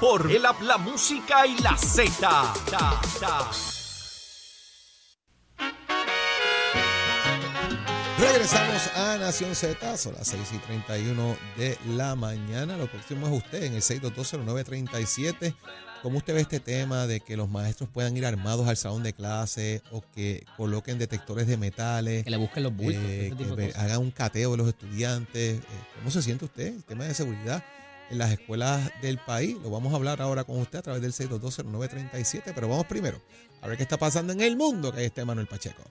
por 0.00 0.30
el 0.30 0.42
la 0.42 0.78
música 0.78 1.46
y 1.46 1.58
la 1.58 1.76
Z. 1.76 2.54
Regresamos 8.18 8.86
a 8.96 9.16
Nación 9.18 9.54
Z, 9.54 9.96
son 9.96 10.14
las 10.14 10.28
6 10.28 10.42
y 10.54 10.58
31 10.58 11.36
de 11.56 11.78
la 11.88 12.14
mañana. 12.14 12.76
Lo 12.76 12.86
próximo 12.88 13.26
es 13.26 13.32
usted 13.32 13.64
en 13.64 13.74
el 13.74 13.82
6220937. 13.82 15.54
¿Cómo 16.02 16.18
usted 16.18 16.34
ve 16.34 16.42
este 16.42 16.60
tema 16.60 17.08
de 17.08 17.18
que 17.20 17.36
los 17.36 17.48
maestros 17.48 17.88
puedan 17.92 18.16
ir 18.16 18.26
armados 18.26 18.68
al 18.68 18.76
salón 18.76 19.02
de 19.02 19.12
clase 19.12 19.82
o 19.90 20.02
que 20.14 20.44
coloquen 20.56 20.98
detectores 20.98 21.48
de 21.48 21.56
metales? 21.56 22.22
Que 22.22 22.30
le 22.30 22.36
busquen 22.36 22.62
los 22.62 22.76
bultos. 22.76 23.02
eh, 23.02 23.32
que 23.36 23.72
hagan 23.76 23.98
un 23.98 24.10
cateo 24.12 24.52
de 24.52 24.56
los 24.56 24.68
estudiantes. 24.68 25.58
Eh, 25.58 25.62
¿Cómo 25.96 26.10
se 26.12 26.22
siente 26.22 26.44
usted? 26.44 26.68
El 26.68 26.84
tema 26.84 27.04
de 27.04 27.14
seguridad 27.14 27.64
en 28.10 28.18
las 28.18 28.30
escuelas 28.32 28.90
del 29.02 29.18
país. 29.18 29.56
Lo 29.62 29.70
vamos 29.70 29.92
a 29.92 29.96
hablar 29.96 30.20
ahora 30.22 30.44
con 30.44 30.58
usted 30.58 30.78
a 30.78 30.82
través 30.82 31.02
del 31.02 31.12
6220937. 31.12 32.52
Pero 32.54 32.68
vamos 32.68 32.86
primero 32.86 33.20
a 33.60 33.68
ver 33.68 33.76
qué 33.76 33.82
está 33.82 33.96
pasando 33.96 34.32
en 34.32 34.40
el 34.40 34.56
mundo, 34.56 34.92
que 34.92 35.00
ahí 35.00 35.06
está 35.06 35.24
Manuel 35.24 35.46
Pacheco. 35.46 35.82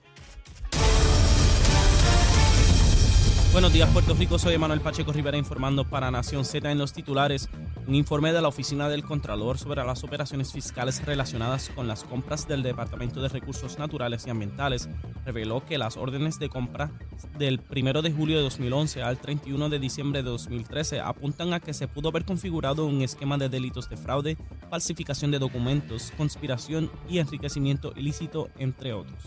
Buenos 3.57 3.73
días, 3.73 3.89
Puerto 3.89 4.13
Rico. 4.13 4.37
Soy 4.37 4.55
Manuel 4.59 4.81
Pacheco 4.81 5.11
Rivera 5.11 5.35
informando 5.35 5.83
para 5.83 6.11
Nación 6.11 6.45
Z 6.45 6.71
en 6.71 6.77
los 6.77 6.93
titulares. 6.93 7.49
Un 7.87 7.95
informe 7.95 8.31
de 8.31 8.39
la 8.39 8.49
Oficina 8.49 8.87
del 8.87 9.03
Contralor 9.03 9.57
sobre 9.57 9.83
las 9.83 10.03
operaciones 10.03 10.53
fiscales 10.53 11.03
relacionadas 11.03 11.71
con 11.73 11.87
las 11.87 12.03
compras 12.03 12.47
del 12.47 12.61
Departamento 12.61 13.19
de 13.19 13.29
Recursos 13.29 13.79
Naturales 13.79 14.27
y 14.27 14.29
Ambientales 14.29 14.87
reveló 15.25 15.65
que 15.65 15.79
las 15.79 15.97
órdenes 15.97 16.37
de 16.37 16.49
compra 16.49 16.91
del 17.39 17.59
1 17.75 18.03
de 18.03 18.11
julio 18.11 18.37
de 18.37 18.43
2011 18.43 19.01
al 19.01 19.17
31 19.17 19.69
de 19.69 19.79
diciembre 19.79 20.21
de 20.21 20.29
2013 20.29 20.99
apuntan 20.99 21.51
a 21.53 21.59
que 21.59 21.73
se 21.73 21.87
pudo 21.87 22.09
haber 22.09 22.25
configurado 22.25 22.85
un 22.85 23.01
esquema 23.01 23.39
de 23.39 23.49
delitos 23.49 23.89
de 23.89 23.97
fraude, 23.97 24.37
falsificación 24.69 25.31
de 25.31 25.39
documentos, 25.39 26.13
conspiración 26.15 26.91
y 27.09 27.17
enriquecimiento 27.17 27.91
ilícito, 27.95 28.49
entre 28.59 28.93
otros. 28.93 29.17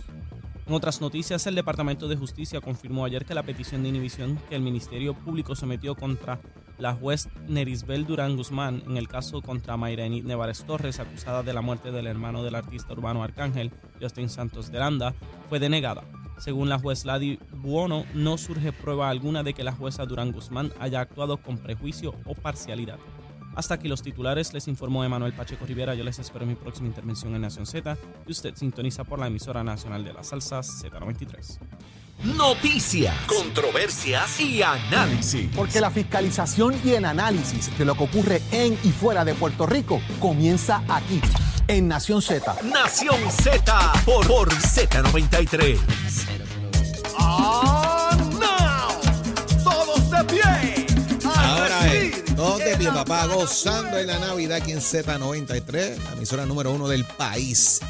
En 0.70 0.76
otras 0.76 1.00
noticias, 1.00 1.44
el 1.48 1.56
Departamento 1.56 2.06
de 2.06 2.14
Justicia 2.14 2.60
confirmó 2.60 3.04
ayer 3.04 3.24
que 3.24 3.34
la 3.34 3.42
petición 3.42 3.82
de 3.82 3.88
inhibición 3.88 4.38
que 4.48 4.54
el 4.54 4.62
Ministerio 4.62 5.14
Público 5.14 5.56
sometió 5.56 5.96
contra 5.96 6.38
la 6.78 6.94
juez 6.94 7.28
Nerisbel 7.48 8.06
Durán 8.06 8.36
Guzmán 8.36 8.84
en 8.86 8.96
el 8.96 9.08
caso 9.08 9.42
contra 9.42 9.76
Mayreni 9.76 10.22
Nevares 10.22 10.62
Torres, 10.62 11.00
acusada 11.00 11.42
de 11.42 11.52
la 11.52 11.60
muerte 11.60 11.90
del 11.90 12.06
hermano 12.06 12.44
del 12.44 12.54
artista 12.54 12.92
urbano 12.92 13.24
Arcángel, 13.24 13.72
Justin 14.00 14.28
Santos 14.28 14.70
de 14.70 14.78
Landa, 14.78 15.12
fue 15.48 15.58
denegada. 15.58 16.04
Según 16.38 16.68
la 16.68 16.78
juez 16.78 17.04
Ladi 17.04 17.40
Buono, 17.50 18.04
no 18.14 18.38
surge 18.38 18.70
prueba 18.70 19.10
alguna 19.10 19.42
de 19.42 19.54
que 19.54 19.64
la 19.64 19.72
jueza 19.72 20.06
Durán 20.06 20.30
Guzmán 20.30 20.72
haya 20.78 21.00
actuado 21.00 21.38
con 21.38 21.58
prejuicio 21.58 22.14
o 22.26 22.34
parcialidad. 22.34 23.00
Hasta 23.54 23.74
aquí 23.74 23.88
los 23.88 24.02
titulares, 24.02 24.52
les 24.54 24.68
informó 24.68 25.04
Emanuel 25.04 25.32
Pacheco 25.32 25.66
Rivera. 25.66 25.94
Yo 25.94 26.04
les 26.04 26.18
espero 26.18 26.42
en 26.42 26.50
mi 26.50 26.54
próxima 26.54 26.86
intervención 26.88 27.34
en 27.34 27.42
Nación 27.42 27.66
Z 27.66 27.96
y 28.26 28.32
usted 28.32 28.54
sintoniza 28.54 29.04
por 29.04 29.18
la 29.18 29.26
emisora 29.26 29.64
nacional 29.64 30.04
de 30.04 30.12
las 30.12 30.28
salsas 30.28 30.84
Z93. 30.84 31.58
Noticias, 32.36 33.14
controversias 33.26 34.40
y 34.40 34.62
análisis. 34.62 35.48
Porque 35.56 35.80
la 35.80 35.90
fiscalización 35.90 36.78
y 36.84 36.90
el 36.90 37.06
análisis 37.06 37.76
de 37.78 37.84
lo 37.84 37.94
que 37.94 38.04
ocurre 38.04 38.42
en 38.52 38.78
y 38.84 38.90
fuera 38.90 39.24
de 39.24 39.34
Puerto 39.34 39.66
Rico 39.66 40.02
comienza 40.18 40.82
aquí, 40.86 41.20
en 41.66 41.88
Nación 41.88 42.20
Z. 42.20 42.56
Nación 42.62 43.18
Z 43.30 43.92
por, 44.04 44.26
por 44.26 44.50
Z93. 44.50 45.78
¡Ah, 47.18 47.79
pie, 52.80 52.90
papá, 52.92 53.26
gozando 53.26 53.98
en 53.98 54.06
la 54.06 54.18
Navidad 54.18 54.56
aquí 54.56 54.72
en 54.72 54.80
Z93, 54.80 55.98
la 56.02 56.12
emisora 56.12 56.46
número 56.46 56.72
uno 56.72 56.88
del 56.88 57.04
país. 57.04 57.80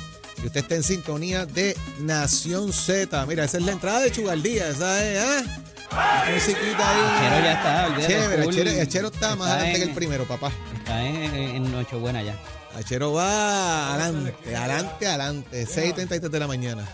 Y 0.42 0.46
usted 0.46 0.60
está 0.62 0.74
en 0.74 0.82
sintonía 0.82 1.46
de 1.46 1.76
Nación 2.00 2.72
Z. 2.72 3.24
Mira, 3.26 3.44
esa 3.44 3.58
es 3.58 3.64
la 3.64 3.70
entrada 3.72 4.00
de 4.00 4.10
Chugaldía, 4.10 4.68
esa 4.68 5.04
es, 5.06 5.22
¿ah? 5.22 6.24
Musiquita 6.34 6.90
ahí. 6.90 7.00
El 7.00 7.30
chero 7.30 7.44
ya 7.44 7.52
está, 7.52 7.86
olvídate, 7.86 8.12
Chévere, 8.14 8.42
el 8.44 8.50
chero, 8.54 8.70
el 8.70 8.88
chero 8.88 9.08
está 9.08 9.36
más 9.36 9.48
Está 9.48 9.54
adelante 9.60 9.78
que 9.78 9.82
en- 9.84 9.88
el 9.90 9.94
primero, 9.94 10.24
papá. 10.26 10.50
Está 10.76 11.06
en, 11.06 11.34
en 11.36 11.70
Nochebuena 11.72 12.22
ya. 12.24 12.36
El 12.76 12.84
chero 12.84 13.12
va 13.12 13.94
adelante, 13.94 14.56
adelante, 14.56 15.06
adelante. 15.06 15.66
6.33 15.66 16.18
de 16.30 16.38
la 16.40 16.46
mañana. 16.48 16.88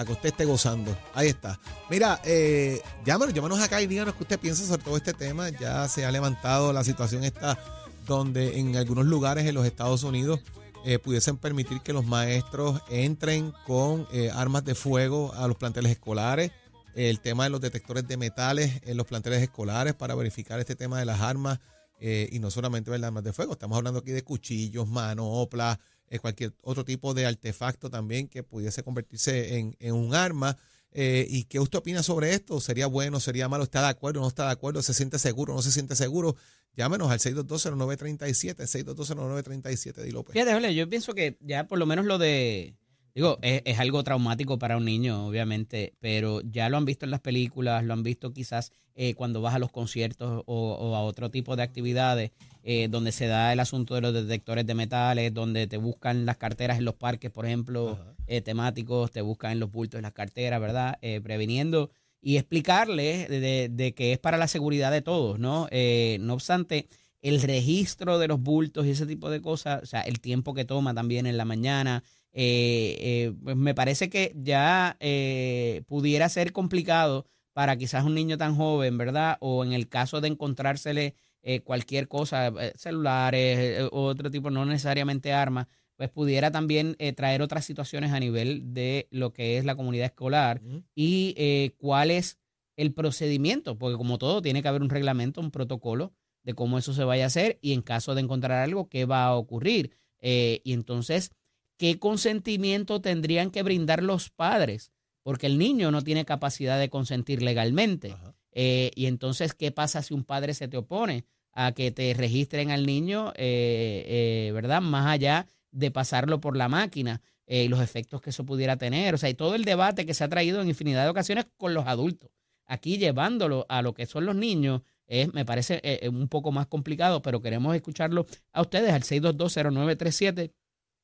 Para 0.00 0.06
que 0.06 0.12
usted 0.12 0.28
esté 0.30 0.46
gozando. 0.46 0.96
Ahí 1.12 1.28
está. 1.28 1.60
Mira, 1.90 2.22
eh, 2.24 2.80
llámanos, 3.04 3.60
acá 3.60 3.82
y 3.82 3.86
díganos 3.86 4.14
qué 4.14 4.22
usted 4.22 4.40
piensa 4.40 4.64
sobre 4.64 4.82
todo 4.82 4.96
este 4.96 5.12
tema. 5.12 5.50
Ya 5.50 5.86
se 5.88 6.06
ha 6.06 6.10
levantado 6.10 6.72
la 6.72 6.82
situación 6.84 7.22
esta 7.22 7.58
donde 8.06 8.58
en 8.58 8.74
algunos 8.76 9.04
lugares 9.04 9.44
en 9.44 9.54
los 9.54 9.66
Estados 9.66 10.02
Unidos 10.02 10.40
eh, 10.86 10.98
pudiesen 10.98 11.36
permitir 11.36 11.82
que 11.82 11.92
los 11.92 12.06
maestros 12.06 12.80
entren 12.88 13.52
con 13.66 14.08
eh, 14.10 14.30
armas 14.34 14.64
de 14.64 14.74
fuego 14.74 15.34
a 15.34 15.46
los 15.46 15.58
planteles 15.58 15.92
escolares. 15.92 16.50
El 16.94 17.20
tema 17.20 17.44
de 17.44 17.50
los 17.50 17.60
detectores 17.60 18.08
de 18.08 18.16
metales 18.16 18.80
en 18.86 18.96
los 18.96 19.06
planteles 19.06 19.42
escolares 19.42 19.92
para 19.92 20.14
verificar 20.14 20.58
este 20.60 20.76
tema 20.76 20.98
de 20.98 21.04
las 21.04 21.20
armas 21.20 21.60
eh, 22.00 22.26
y 22.32 22.38
no 22.38 22.50
solamente 22.50 22.90
ver 22.90 23.00
las 23.00 23.08
armas 23.08 23.24
de 23.24 23.34
fuego. 23.34 23.52
Estamos 23.52 23.76
hablando 23.76 24.00
aquí 24.00 24.12
de 24.12 24.24
cuchillos, 24.24 24.88
manoplas, 24.88 25.78
eh, 26.10 26.18
cualquier 26.18 26.52
otro 26.62 26.84
tipo 26.84 27.14
de 27.14 27.24
artefacto 27.24 27.88
también 27.88 28.28
que 28.28 28.42
pudiese 28.42 28.82
convertirse 28.82 29.58
en, 29.58 29.76
en 29.78 29.94
un 29.94 30.14
arma. 30.14 30.58
Eh, 30.92 31.26
¿Y 31.30 31.44
qué 31.44 31.60
usted 31.60 31.78
opina 31.78 32.02
sobre 32.02 32.34
esto? 32.34 32.60
¿Sería 32.60 32.88
bueno? 32.88 33.20
¿Sería 33.20 33.48
malo? 33.48 33.62
¿Está 33.62 33.80
de 33.80 33.88
acuerdo? 33.88 34.20
¿No 34.20 34.28
está 34.28 34.46
de 34.46 34.52
acuerdo? 34.52 34.82
¿Se 34.82 34.92
siente 34.92 35.18
seguro? 35.18 35.54
¿No 35.54 35.62
se 35.62 35.70
siente 35.70 35.94
seguro? 35.94 36.36
Llámenos 36.76 37.10
al 37.10 37.18
6220937, 37.20 38.56
6220937, 38.66 40.02
Di 40.02 40.10
López. 40.10 40.32
Fíjate, 40.32 40.74
yo 40.74 40.88
pienso 40.88 41.14
que 41.14 41.36
ya 41.40 41.66
por 41.66 41.78
lo 41.78 41.86
menos 41.86 42.06
lo 42.06 42.18
de. 42.18 42.74
Digo, 43.14 43.38
es, 43.42 43.62
es 43.64 43.78
algo 43.78 44.02
traumático 44.04 44.58
para 44.58 44.76
un 44.76 44.84
niño, 44.84 45.26
obviamente, 45.26 45.94
pero 46.00 46.40
ya 46.42 46.68
lo 46.68 46.76
han 46.76 46.84
visto 46.84 47.04
en 47.04 47.10
las 47.10 47.20
películas, 47.20 47.84
lo 47.84 47.92
han 47.92 48.02
visto 48.02 48.32
quizás 48.32 48.72
eh, 48.94 49.14
cuando 49.14 49.40
vas 49.40 49.54
a 49.54 49.58
los 49.58 49.70
conciertos 49.72 50.42
o, 50.46 50.72
o 50.74 50.94
a 50.94 51.00
otro 51.02 51.30
tipo 51.30 51.56
de 51.56 51.62
actividades 51.62 52.30
eh, 52.62 52.88
donde 52.90 53.12
se 53.12 53.26
da 53.26 53.52
el 53.52 53.60
asunto 53.60 53.94
de 53.94 54.00
los 54.02 54.12
detectores 54.12 54.66
de 54.66 54.74
metales, 54.74 55.32
donde 55.32 55.66
te 55.66 55.76
buscan 55.78 56.26
las 56.26 56.36
carteras 56.36 56.78
en 56.78 56.84
los 56.84 56.94
parques, 56.94 57.30
por 57.30 57.46
ejemplo, 57.46 57.98
eh, 58.26 58.42
temáticos, 58.42 59.10
te 59.10 59.22
buscan 59.22 59.52
en 59.52 59.60
los 59.60 59.70
bultos 59.72 59.98
de 59.98 60.02
las 60.02 60.12
carteras, 60.12 60.60
¿verdad? 60.60 60.98
Eh, 61.02 61.20
previniendo 61.22 61.90
y 62.22 62.36
explicarles 62.36 63.28
de, 63.28 63.40
de- 63.40 63.68
de 63.70 63.92
que 63.94 64.12
es 64.12 64.18
para 64.18 64.36
la 64.36 64.46
seguridad 64.48 64.90
de 64.92 65.00
todos, 65.02 65.38
¿no? 65.38 65.66
Eh, 65.70 66.18
no 66.20 66.34
obstante, 66.34 66.86
el 67.22 67.40
registro 67.42 68.18
de 68.18 68.28
los 68.28 68.40
bultos 68.40 68.86
y 68.86 68.90
ese 68.90 69.06
tipo 69.06 69.30
de 69.30 69.40
cosas, 69.40 69.82
o 69.82 69.86
sea, 69.86 70.00
el 70.02 70.20
tiempo 70.20 70.52
que 70.54 70.64
toma 70.64 70.94
también 70.94 71.26
en 71.26 71.36
la 71.38 71.44
mañana, 71.44 72.02
eh, 72.32 72.96
eh, 73.00 73.32
pues 73.42 73.56
me 73.56 73.74
parece 73.74 74.08
que 74.08 74.32
ya 74.36 74.96
eh, 75.00 75.82
pudiera 75.86 76.28
ser 76.28 76.52
complicado 76.52 77.26
para 77.52 77.76
quizás 77.76 78.04
un 78.04 78.14
niño 78.14 78.38
tan 78.38 78.56
joven, 78.56 78.98
¿verdad? 78.98 79.36
O 79.40 79.64
en 79.64 79.72
el 79.72 79.88
caso 79.88 80.20
de 80.20 80.28
encontrársele 80.28 81.14
eh, 81.42 81.60
cualquier 81.60 82.08
cosa, 82.08 82.52
celulares, 82.76 83.88
otro 83.92 84.30
tipo, 84.30 84.50
no 84.50 84.64
necesariamente 84.64 85.32
armas, 85.32 85.66
pues 86.00 86.08
pudiera 86.08 86.50
también 86.50 86.96
eh, 86.98 87.12
traer 87.12 87.42
otras 87.42 87.66
situaciones 87.66 88.12
a 88.12 88.20
nivel 88.20 88.72
de 88.72 89.06
lo 89.10 89.34
que 89.34 89.58
es 89.58 89.66
la 89.66 89.74
comunidad 89.74 90.06
escolar 90.06 90.62
y 90.94 91.34
eh, 91.36 91.74
cuál 91.76 92.10
es 92.10 92.38
el 92.78 92.94
procedimiento, 92.94 93.76
porque 93.76 93.98
como 93.98 94.16
todo 94.16 94.40
tiene 94.40 94.62
que 94.62 94.68
haber 94.68 94.80
un 94.80 94.88
reglamento, 94.88 95.42
un 95.42 95.50
protocolo 95.50 96.14
de 96.42 96.54
cómo 96.54 96.78
eso 96.78 96.94
se 96.94 97.04
vaya 97.04 97.24
a 97.24 97.26
hacer 97.26 97.58
y 97.60 97.74
en 97.74 97.82
caso 97.82 98.14
de 98.14 98.22
encontrar 98.22 98.62
algo, 98.62 98.88
qué 98.88 99.04
va 99.04 99.26
a 99.26 99.36
ocurrir. 99.36 99.90
Eh, 100.20 100.62
y 100.64 100.72
entonces, 100.72 101.32
¿qué 101.80 101.98
consentimiento 101.98 103.00
tendrían 103.00 103.50
que 103.50 103.62
brindar 103.62 104.02
los 104.02 104.28
padres? 104.28 104.92
Porque 105.22 105.46
el 105.46 105.56
niño 105.56 105.90
no 105.90 106.02
tiene 106.02 106.26
capacidad 106.26 106.78
de 106.78 106.90
consentir 106.90 107.40
legalmente. 107.40 108.14
Eh, 108.52 108.90
y 108.94 109.06
entonces, 109.06 109.54
¿qué 109.54 109.72
pasa 109.72 110.02
si 110.02 110.12
un 110.12 110.24
padre 110.24 110.52
se 110.52 110.68
te 110.68 110.76
opone 110.76 111.24
a 111.54 111.72
que 111.72 111.90
te 111.90 112.12
registren 112.12 112.70
al 112.70 112.84
niño, 112.84 113.32
eh, 113.34 114.04
eh, 114.06 114.52
¿verdad? 114.52 114.82
Más 114.82 115.06
allá 115.06 115.46
de 115.70 115.90
pasarlo 115.90 116.38
por 116.38 116.54
la 116.54 116.68
máquina 116.68 117.22
eh, 117.46 117.64
y 117.64 117.68
los 117.68 117.80
efectos 117.80 118.20
que 118.20 118.28
eso 118.28 118.44
pudiera 118.44 118.76
tener. 118.76 119.14
O 119.14 119.18
sea, 119.18 119.30
y 119.30 119.34
todo 119.34 119.54
el 119.54 119.64
debate 119.64 120.04
que 120.04 120.12
se 120.12 120.22
ha 120.22 120.28
traído 120.28 120.60
en 120.60 120.68
infinidad 120.68 121.04
de 121.04 121.08
ocasiones 121.08 121.46
con 121.56 121.72
los 121.72 121.86
adultos. 121.86 122.28
Aquí 122.66 122.98
llevándolo 122.98 123.64
a 123.70 123.80
lo 123.80 123.94
que 123.94 124.04
son 124.04 124.26
los 124.26 124.36
niños, 124.36 124.82
es, 125.06 125.32
me 125.32 125.46
parece 125.46 125.80
un 126.12 126.28
poco 126.28 126.52
más 126.52 126.66
complicado, 126.66 127.22
pero 127.22 127.40
queremos 127.40 127.74
escucharlo 127.74 128.26
a 128.52 128.60
ustedes 128.60 128.92
al 128.92 129.02
6220937. 129.02 130.52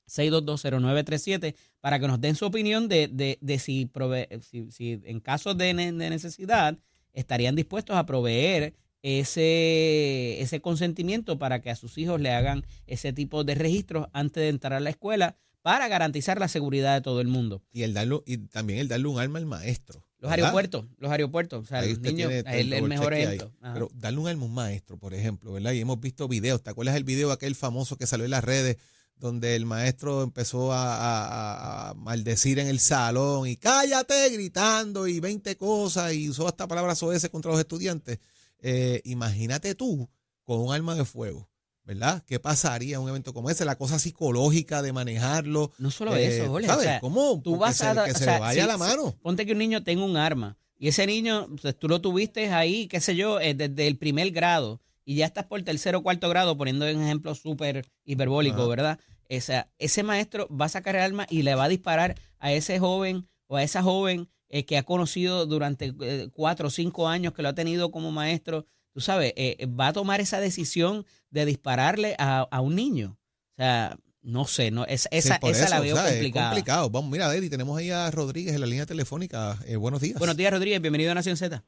6220937 0.09 1.55
para 1.81 1.99
que 2.01 2.07
nos 2.09 2.21
den 2.21 2.35
su 2.37 2.47
opinión 2.47 2.89
de, 2.89 3.09
de, 3.09 3.39
de 3.41 3.59
si, 3.59 3.87
prove- 3.87 4.41
si, 4.43 4.71
si 4.71 5.01
en 5.05 5.21
caso 5.21 5.55
de, 5.55 5.75
ne- 5.75 5.93
de 5.93 6.11
necesidad 6.11 6.79
estarían 7.13 7.57
dispuestos 7.57 7.97
a 7.97 8.07
proveer 8.07 8.75
ese, 9.03 10.41
ese 10.41 10.61
consentimiento 10.61 11.39
para 11.39 11.61
que 11.61 11.71
a 11.71 11.77
sus 11.77 11.97
hijos 11.99 12.21
le 12.21 12.31
hagan 12.31 12.65
ese 12.87 13.13
tipo 13.13 13.45
de 13.45 13.55
registros 13.55 14.09
antes 14.13 14.43
de 14.43 14.49
entrar 14.49 14.73
a 14.73 14.81
la 14.81 14.91
escuela 14.91 15.37
para 15.63 15.89
garantizar 15.89 16.39
la 16.39 16.49
seguridad 16.49 16.95
de 16.95 17.01
todo 17.01 17.21
el 17.21 17.29
mundo. 17.29 17.63
Y, 17.73 17.83
el 17.83 17.93
darlo, 17.95 18.23
y 18.27 18.39
también 18.39 18.79
el 18.79 18.89
darle 18.89 19.09
un 19.09 19.19
arma 19.19 19.39
al 19.39 19.47
maestro. 19.47 20.05
Los 20.19 20.31
¿verdad? 20.31 20.47
aeropuertos, 20.47 20.87
los 20.99 21.11
aeropuertos. 21.11 21.65
O 21.65 21.67
sea, 21.67 21.83
los 21.83 21.99
niños, 22.01 22.33
el, 22.33 22.73
el 22.73 22.85
mejor 22.85 23.15
ejemplo. 23.15 23.53
Pero 23.61 23.91
darle 23.95 24.19
un 24.21 24.29
arma 24.29 24.43
a 24.43 24.47
un 24.47 24.55
maestro, 24.55 24.97
por 24.99 25.13
ejemplo, 25.13 25.53
¿verdad? 25.53 25.73
Y 25.73 25.81
hemos 25.81 26.01
visto 26.01 26.27
videos. 26.29 26.63
¿Te 26.63 26.71
acuerdas 26.71 26.97
el 26.97 27.05
video 27.05 27.33
aquel 27.33 27.55
famoso 27.55 27.97
que 27.97 28.07
salió 28.07 28.25
en 28.25 28.31
las 28.31 28.45
redes 28.45 28.77
donde 29.19 29.57
el 29.57 29.65
maestro 29.67 30.23
empezó 30.23 30.73
a, 30.73 30.95
a- 30.97 31.27
a- 31.27 31.91
a 31.91 31.95
maldecir 31.95 32.59
en 32.59 32.67
el 32.69 32.81
salón 32.81 33.49
y 33.49 33.57
cállate 33.57 34.29
gritando 34.31 35.07
y 35.07 35.21
20 35.21 35.57
cosas 35.57 36.13
y 36.15 36.29
usó 36.29 36.47
hasta 36.47 36.69
palabras 36.69 37.03
OS 37.03 37.29
contra 37.31 37.51
los 37.51 37.61
estudiantes? 37.61 38.19
Eh, 38.61 39.01
imagínate 39.05 39.75
tú 39.75 40.09
con 40.45 40.61
un 40.61 40.73
arma 40.73 40.95
de 40.95 41.05
fuego, 41.05 41.49
¿verdad? 41.85 42.23
¿Qué 42.27 42.39
pasaría 42.41 42.97
en 42.97 43.03
un 43.03 43.09
evento 43.09 43.33
como 43.35 43.49
ese? 43.51 43.65
La 43.65 43.77
cosa 43.79 43.99
psicológica 43.99 44.83
de 44.83 44.93
manejarlo. 44.93 45.73
no 45.79 45.91
solo 45.91 46.15
eh, 46.17 46.39
eso, 46.39 46.49
Jorge. 46.51 46.67
o 46.69 46.71
¿Sabes? 46.71 46.85
sea, 46.87 47.01
¿Cómo? 47.01 47.41
tú 47.43 47.57
vas 47.57 47.77
se- 47.77 47.87
a 47.87 48.05
que 48.05 48.13
se 48.13 48.25
sea, 48.25 48.35
le 48.35 48.41
vaya 48.41 48.63
si- 48.63 48.69
la 48.69 48.77
mano. 48.79 49.15
Ponte 49.23 49.47
que 49.47 49.53
un 49.53 49.59
niño 49.59 49.83
tenga 49.83 50.05
un 50.05 50.17
arma 50.17 50.57
y 50.79 50.89
ese 50.89 51.07
niño, 51.07 51.49
pues, 51.63 51.79
tú 51.79 51.89
lo 51.89 52.01
tuviste 52.03 52.53
ahí, 52.53 52.87
qué 52.87 53.01
sé 53.01 53.17
yo, 53.17 53.41
eh, 53.41 53.55
desde 53.55 53.87
el 53.87 53.97
primer 53.97 54.31
grado 54.31 54.81
y 55.07 55.17
ya 55.17 55.25
estás 55.25 55.47
por 55.47 55.63
tercero 55.63 55.99
o 56.01 56.03
cuarto 56.03 56.29
grado, 56.29 56.57
poniendo 56.59 56.85
un 56.85 57.03
ejemplo 57.03 57.35
súper 57.35 57.87
hiperbólico, 58.05 58.59
Ajá. 58.59 58.69
¿verdad? 58.69 59.01
Esa, 59.29 59.69
ese 59.79 60.03
maestro 60.03 60.49
va 60.49 60.67
a 60.67 60.69
sacar 60.69 60.95
el 60.97 61.03
arma 61.03 61.27
y 61.31 61.43
le 61.43 61.55
va 61.55 61.65
a 61.65 61.69
disparar 61.69 62.17
a 62.39 62.53
ese 62.53 62.79
joven 62.79 63.27
o 63.47 63.57
a 63.57 63.63
esa 63.63 63.83
joven 63.83 64.29
eh, 64.51 64.65
que 64.67 64.77
ha 64.77 64.83
conocido 64.83 65.47
durante 65.47 65.95
eh, 66.03 66.29
cuatro 66.35 66.69
o 66.69 66.71
cinco 66.71 67.09
años, 67.09 67.33
que 67.33 67.43
lo 67.43 67.49
ha 67.49 67.55
tenido 67.55 67.91
como 67.91 68.11
maestro. 68.13 68.67
Tú 68.93 69.01
sabes, 69.01 69.33
eh, 69.37 69.57
eh, 69.59 69.67
va 69.67 69.89
a 69.89 69.93
tomar 69.93 70.21
esa 70.21 70.41
decisión 70.41 71.05
de 71.31 71.45
dispararle 71.47 72.15
a, 72.19 72.41
a 72.51 72.61
un 72.61 72.75
niño. 72.77 73.17
O 73.53 73.57
sea, 73.57 73.97
no 74.23 74.45
sé, 74.47 74.71
no, 74.73 74.85
esa, 74.87 75.09
Sí, 75.13 75.17
esa, 75.19 75.37
esa 75.43 75.69
la 75.71 75.77
eso, 75.77 75.83
veo 75.83 75.95
o 75.95 75.99
sea, 75.99 76.09
es 76.09 76.15
complicada. 76.15 76.49
complicado. 76.51 76.91
Vamos, 76.91 77.11
mira, 77.11 77.33
Eddie, 77.35 77.49
tenemos 77.51 77.79
ahí 77.79 77.91
a 77.91 78.11
Rodríguez 78.11 78.55
en 78.55 78.61
la 78.61 78.67
línea 78.67 78.87
telefónica. 78.87 79.57
Eh, 79.67 79.77
buenos 79.77 80.01
días. 80.01 80.19
Buenos 80.19 80.37
días, 80.37 80.53
Rodríguez. 80.53 80.81
Bienvenido 80.81 81.13
a 81.13 81.15
Nación 81.15 81.37
Z. 81.37 81.63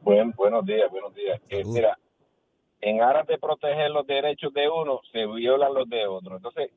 Buen, 0.00 0.30
buenos 0.32 0.64
días, 0.64 0.90
buenos 0.90 1.14
días. 1.14 1.40
Eh, 1.50 1.62
mira, 1.66 1.98
en 2.80 3.02
aras 3.02 3.26
de 3.26 3.38
proteger 3.38 3.90
los 3.90 4.06
derechos 4.06 4.52
de 4.52 4.68
uno, 4.68 5.00
se 5.12 5.26
violan 5.26 5.74
los 5.74 5.88
de 5.88 6.06
otro. 6.06 6.36
Entonces, 6.36 6.70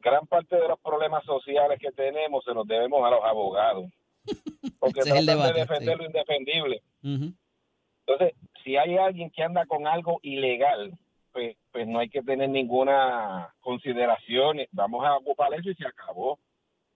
gran 0.00 0.26
parte 0.26 0.56
de 0.56 0.68
los 0.68 0.78
problemas 0.80 1.24
sociales 1.24 1.78
que 1.80 1.92
tenemos 1.92 2.44
se 2.44 2.54
los 2.54 2.66
debemos 2.66 3.04
a 3.04 3.10
los 3.10 3.24
abogados. 3.24 3.86
Porque 4.78 5.00
tratan 5.00 5.26
debate, 5.26 5.52
de 5.54 5.60
defender 5.60 5.96
sí. 5.96 5.98
lo 5.98 6.06
indefendible. 6.06 6.82
Entonces, 7.02 8.34
si 8.64 8.76
hay 8.76 8.96
alguien 8.96 9.30
que 9.30 9.42
anda 9.42 9.64
con 9.66 9.86
algo 9.86 10.20
ilegal, 10.22 10.92
pues, 11.32 11.56
pues 11.72 11.86
no 11.86 11.98
hay 12.00 12.08
que 12.08 12.22
tener 12.22 12.48
ninguna 12.48 13.54
consideración. 13.60 14.58
Vamos 14.72 15.04
a 15.06 15.16
ocupar 15.16 15.54
eso 15.54 15.70
y 15.70 15.74
se 15.74 15.86
acabó. 15.86 16.38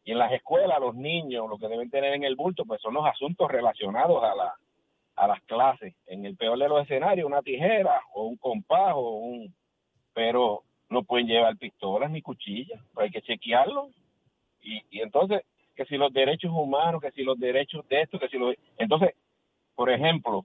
Y 0.05 0.13
en 0.13 0.19
las 0.19 0.33
escuelas, 0.33 0.81
los 0.81 0.95
niños, 0.95 1.49
lo 1.49 1.57
que 1.57 1.69
deben 1.69 1.91
tener 1.91 2.13
en 2.13 2.25
el 2.25 2.37
bulto, 2.37 2.65
pues 2.67 2.81
son 2.83 2.95
los 2.95 3.07
asuntos 3.07 3.51
relacionados 3.51 4.23
a 4.23 4.35
la 4.35 4.55
a 5.17 5.27
las 5.27 5.41
clases. 5.43 5.95
En 6.07 6.25
el 6.25 6.37
peor 6.37 6.59
de 6.59 6.69
los 6.69 6.83
escenarios, 6.83 7.27
una 7.27 7.43
tijera 7.43 8.01
o 8.15 8.25
un 8.25 8.37
compás 8.37 8.93
o 8.95 9.17
un... 9.19 9.55
Pero 10.13 10.63
no 10.89 11.03
pueden 11.03 11.27
llevar 11.27 11.57
pistolas 11.57 12.11
ni 12.11 12.23
cuchillas, 12.23 12.81
pues 12.93 13.05
hay 13.05 13.11
que 13.11 13.23
chequearlo. 13.23 13.89
Y, 14.63 14.83
y 14.91 15.01
entonces, 15.01 15.43
que 15.75 15.85
si 15.87 15.97
los 15.97 16.13
derechos 16.13 16.53
humanos, 16.53 17.01
que 17.03 17.11
si 17.11 17.23
los 17.23 17.39
derechos 17.39 17.87
de 17.89 18.03
esto, 18.03 18.19
que 18.19 18.29
si 18.29 18.39
los... 18.39 18.55
Entonces, 18.79 19.15
por 19.75 19.91
ejemplo, 19.91 20.45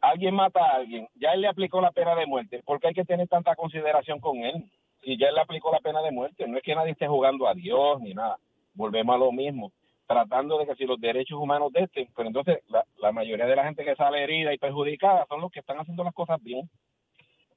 alguien 0.00 0.34
mata 0.34 0.64
a 0.64 0.76
alguien, 0.76 1.08
ya 1.16 1.32
él 1.32 1.40
le 1.40 1.48
aplicó 1.48 1.80
la 1.80 1.90
pena 1.90 2.14
de 2.14 2.26
muerte, 2.26 2.62
¿por 2.64 2.80
qué 2.80 2.88
hay 2.88 2.94
que 2.94 3.04
tener 3.04 3.28
tanta 3.28 3.56
consideración 3.56 4.20
con 4.20 4.38
él? 4.38 4.64
Si 5.02 5.16
ya 5.16 5.28
él 5.28 5.34
le 5.34 5.40
aplicó 5.40 5.72
la 5.72 5.80
pena 5.80 6.00
de 6.02 6.10
muerte, 6.10 6.46
no 6.46 6.56
es 6.56 6.62
que 6.62 6.74
nadie 6.74 6.92
esté 6.92 7.06
jugando 7.06 7.48
a 7.48 7.54
Dios 7.54 8.00
ni 8.00 8.14
nada, 8.14 8.38
volvemos 8.74 9.14
a 9.14 9.18
lo 9.18 9.32
mismo, 9.32 9.72
tratando 10.08 10.58
de 10.58 10.66
que 10.66 10.74
si 10.74 10.84
los 10.84 10.98
derechos 10.98 11.38
humanos 11.38 11.70
de 11.72 11.82
este, 11.84 12.08
pero 12.16 12.28
entonces 12.28 12.58
la, 12.68 12.84
la 12.96 13.12
mayoría 13.12 13.46
de 13.46 13.54
la 13.54 13.64
gente 13.64 13.84
que 13.84 13.94
sale 13.94 14.24
herida 14.24 14.52
y 14.52 14.58
perjudicada 14.58 15.26
son 15.28 15.40
los 15.40 15.52
que 15.52 15.60
están 15.60 15.78
haciendo 15.78 16.02
las 16.02 16.14
cosas 16.14 16.42
bien. 16.42 16.68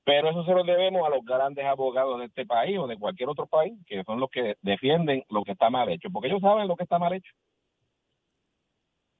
Pero 0.04 0.30
eso 0.30 0.44
se 0.44 0.52
lo 0.52 0.64
debemos 0.64 1.06
a 1.06 1.10
los 1.10 1.24
grandes 1.24 1.64
abogados 1.66 2.20
de 2.20 2.26
este 2.26 2.46
país 2.46 2.78
o 2.78 2.88
de 2.88 2.98
cualquier 2.98 3.30
otro 3.30 3.48
país, 3.48 3.74
que 3.86 4.04
son 4.04 4.20
los 4.20 4.30
que 4.30 4.56
defienden 4.62 5.24
lo 5.30 5.44
que 5.44 5.54
está 5.54 5.70
mal 5.70 5.90
hecho, 5.90 6.10
porque 6.12 6.28
ellos 6.28 6.42
saben 6.42 6.68
lo 6.68 6.76
que 6.76 6.84
está 6.84 7.00
mal 7.00 7.14
hecho. 7.14 7.32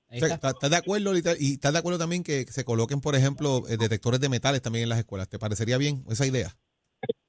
Está. 0.10 0.50
¿estás, 0.50 0.70
de 0.70 0.76
acuerdo 0.76 1.14
literal- 1.14 1.38
y 1.40 1.54
estás 1.54 1.72
de 1.72 1.80
acuerdo 1.80 2.00
también 2.00 2.24
que 2.24 2.44
se 2.44 2.66
coloquen, 2.66 3.00
por 3.00 3.16
ejemplo, 3.16 3.60
eh, 3.70 3.78
detectores 3.80 4.20
de 4.20 4.28
metales 4.28 4.62
también 4.62 4.84
en 4.84 4.90
las 4.90 5.00
escuelas? 5.00 5.30
¿Te 5.30 5.40
parecería 5.40 5.78
bien 5.78 6.04
esa 6.10 6.26
idea? 6.28 6.50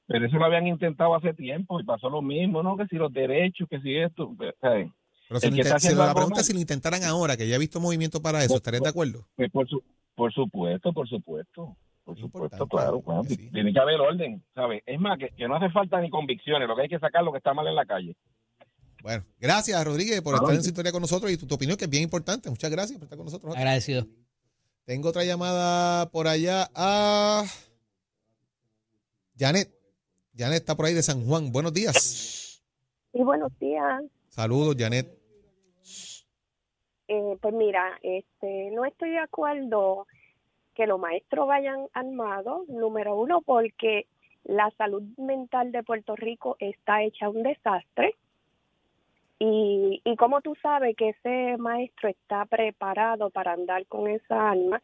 Pero 0.06 0.26
eso 0.26 0.36
lo 0.36 0.44
habían 0.46 0.66
intentado 0.66 1.14
hace 1.14 1.32
tiempo 1.32 1.78
y 1.78 1.84
pasó 1.84 2.10
lo 2.10 2.22
mismo, 2.22 2.62
¿no? 2.62 2.76
Que 2.76 2.86
si 2.86 2.96
los 2.96 3.12
derechos, 3.12 3.68
que 3.68 3.80
si 3.80 3.96
esto, 3.96 4.34
¿sabes? 4.60 4.90
Pero 5.40 5.52
si 5.54 5.62
lo 5.62 5.78
si 5.78 5.94
la 5.94 6.14
pregunta 6.14 6.40
es 6.40 6.46
si 6.46 6.52
lo 6.52 6.60
intentaran 6.60 7.02
ahora, 7.04 7.36
que 7.36 7.48
ya 7.48 7.56
he 7.56 7.58
visto 7.58 7.80
movimiento 7.80 8.20
para 8.22 8.42
eso, 8.44 8.56
¿estarías 8.56 8.82
de 8.82 8.88
acuerdo? 8.88 9.26
Pues 9.36 9.50
por, 9.50 9.68
su, 9.68 9.82
por 10.14 10.32
supuesto, 10.32 10.92
por 10.92 11.08
supuesto. 11.08 11.76
Por 12.04 12.16
Es 12.16 12.20
supuesto, 12.20 12.66
claro, 12.66 13.00
sí. 13.28 13.48
Tiene 13.52 13.72
que 13.72 13.78
haber 13.78 14.00
orden, 14.00 14.42
¿sabes? 14.56 14.82
Es 14.86 14.98
más, 14.98 15.18
que, 15.18 15.28
que 15.36 15.46
no 15.46 15.54
hace 15.54 15.70
falta 15.70 16.00
ni 16.00 16.10
convicciones, 16.10 16.66
lo 16.66 16.74
que 16.74 16.82
hay 16.82 16.88
que 16.88 16.98
sacar 16.98 17.22
es 17.22 17.26
lo 17.26 17.30
que 17.32 17.38
está 17.38 17.54
mal 17.54 17.66
en 17.68 17.76
la 17.76 17.86
calle. 17.86 18.16
Bueno, 19.02 19.24
gracias, 19.38 19.84
Rodríguez, 19.84 20.20
por 20.20 20.32
Claro. 20.32 20.46
estar 20.46 20.56
en 20.56 20.64
sintonía 20.64 20.90
con 20.90 21.00
nosotros 21.02 21.30
y 21.30 21.36
tu, 21.36 21.46
tu 21.46 21.54
opinión, 21.54 21.76
que 21.76 21.84
es 21.84 21.90
bien 21.90 22.02
importante. 22.02 22.50
Muchas 22.50 22.70
gracias 22.72 22.98
por 22.98 23.04
estar 23.04 23.16
con 23.16 23.26
nosotros. 23.26 23.54
Agradecido. 23.56 24.06
Tengo 24.84 25.08
otra 25.10 25.24
llamada 25.24 26.10
por 26.10 26.26
allá 26.26 26.68
a 26.74 27.44
Janet. 29.38 29.72
Janet 30.36 30.58
está 30.60 30.74
por 30.76 30.86
ahí 30.86 30.94
de 30.94 31.02
San 31.02 31.24
Juan. 31.24 31.52
Buenos 31.52 31.72
días. 31.72 32.60
Sí, 33.12 33.22
buenos 33.22 33.52
días. 33.60 34.02
Saludos, 34.28 34.74
Janet. 34.76 35.21
Eh, 37.08 37.36
pues 37.40 37.54
mira, 37.54 37.98
este, 38.02 38.70
no 38.70 38.84
estoy 38.84 39.10
de 39.10 39.18
acuerdo 39.18 40.06
que 40.74 40.86
los 40.86 40.98
maestros 40.98 41.46
vayan 41.46 41.86
armados, 41.92 42.68
número 42.68 43.16
uno, 43.16 43.42
porque 43.42 44.06
la 44.44 44.70
salud 44.78 45.02
mental 45.16 45.72
de 45.72 45.82
Puerto 45.82 46.16
Rico 46.16 46.56
está 46.58 47.02
hecha 47.02 47.28
un 47.28 47.42
desastre. 47.42 48.14
Y, 49.38 50.00
y 50.04 50.16
como 50.16 50.40
tú 50.40 50.54
sabes 50.62 50.96
que 50.96 51.10
ese 51.10 51.56
maestro 51.58 52.08
está 52.08 52.44
preparado 52.46 53.30
para 53.30 53.52
andar 53.52 53.86
con 53.86 54.08
esa 54.08 54.50
arma, 54.50 54.80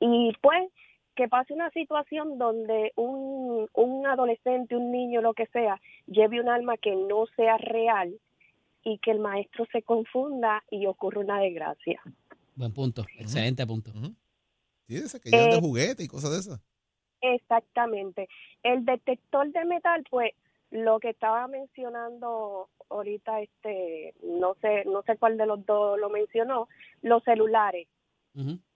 y 0.00 0.32
pues 0.40 0.70
que 1.14 1.28
pase 1.28 1.52
una 1.52 1.68
situación 1.70 2.38
donde 2.38 2.92
un, 2.94 3.68
un 3.74 4.06
adolescente, 4.06 4.76
un 4.76 4.92
niño, 4.92 5.20
lo 5.20 5.34
que 5.34 5.46
sea, 5.46 5.80
lleve 6.06 6.40
un 6.40 6.48
arma 6.48 6.76
que 6.76 6.94
no 6.94 7.26
sea 7.36 7.58
real 7.58 8.14
y 8.88 8.98
que 8.98 9.10
el 9.10 9.18
maestro 9.18 9.66
se 9.70 9.82
confunda 9.82 10.64
y 10.70 10.86
ocurra 10.86 11.20
una 11.20 11.40
desgracia. 11.40 12.00
Buen 12.54 12.72
punto. 12.72 13.04
Excelente 13.18 13.66
punto. 13.66 13.92
De 13.92 14.96
esas 14.96 15.20
que 15.20 15.30
llevan 15.30 15.50
de 15.50 15.56
Eh, 15.56 15.60
juguete 15.60 16.02
y 16.04 16.08
cosas 16.08 16.30
de 16.30 16.38
esas. 16.38 16.60
Exactamente. 17.20 18.28
El 18.62 18.84
detector 18.86 19.52
de 19.52 19.64
metal, 19.66 20.04
pues 20.10 20.32
lo 20.70 20.98
que 21.00 21.10
estaba 21.10 21.46
mencionando 21.48 22.70
ahorita, 22.88 23.42
este, 23.42 24.14
no 24.22 24.54
sé, 24.62 24.84
no 24.86 25.02
sé 25.02 25.16
cuál 25.18 25.36
de 25.36 25.46
los 25.46 25.64
dos 25.66 25.98
lo 25.98 26.08
mencionó, 26.08 26.68
los 27.02 27.22
celulares, 27.24 27.86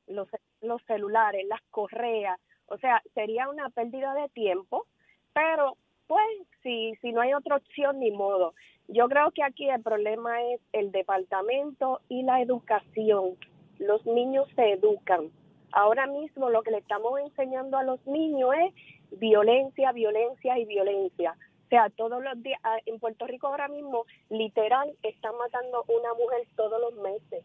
los, 0.06 0.28
los 0.60 0.82
celulares, 0.86 1.46
las 1.48 1.62
correas, 1.70 2.38
o 2.66 2.76
sea, 2.78 3.02
sería 3.14 3.48
una 3.48 3.70
pérdida 3.70 4.14
de 4.14 4.28
tiempo, 4.30 4.86
pero 5.32 5.76
pues 6.06 6.26
si, 6.62 6.94
si 7.00 7.12
no 7.12 7.22
hay 7.22 7.32
otra 7.32 7.56
opción, 7.56 8.00
ni 8.00 8.10
modo. 8.10 8.54
Yo 8.88 9.08
creo 9.08 9.30
que 9.30 9.42
aquí 9.42 9.68
el 9.68 9.82
problema 9.82 10.42
es 10.52 10.60
el 10.72 10.92
departamento 10.92 12.00
y 12.08 12.22
la 12.22 12.42
educación. 12.42 13.36
Los 13.78 14.04
niños 14.06 14.48
se 14.54 14.72
educan. 14.72 15.30
Ahora 15.72 16.06
mismo 16.06 16.50
lo 16.50 16.62
que 16.62 16.70
le 16.70 16.78
estamos 16.78 17.18
enseñando 17.20 17.78
a 17.78 17.84
los 17.84 18.06
niños 18.06 18.50
es 18.66 19.18
violencia, 19.18 19.92
violencia 19.92 20.58
y 20.58 20.66
violencia. 20.66 21.34
O 21.64 21.68
sea, 21.68 21.88
todos 21.88 22.22
los 22.22 22.42
días, 22.42 22.60
ah, 22.64 22.76
en 22.84 22.98
Puerto 22.98 23.26
Rico 23.26 23.46
ahora 23.46 23.68
mismo, 23.68 24.04
literal, 24.28 24.94
están 25.02 25.34
matando 25.38 25.84
una 25.88 26.12
mujer 26.12 26.46
todos 26.54 26.78
los 26.78 26.94
meses. 27.02 27.44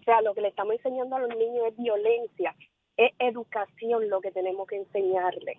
O 0.00 0.04
sea, 0.04 0.20
lo 0.20 0.34
que 0.34 0.40
le 0.40 0.48
estamos 0.48 0.74
enseñando 0.74 1.14
a 1.16 1.20
los 1.20 1.30
niños 1.36 1.68
es 1.68 1.76
violencia, 1.76 2.54
es 2.96 3.12
educación 3.20 4.10
lo 4.10 4.20
que 4.20 4.32
tenemos 4.32 4.66
que 4.66 4.76
enseñarles. 4.76 5.58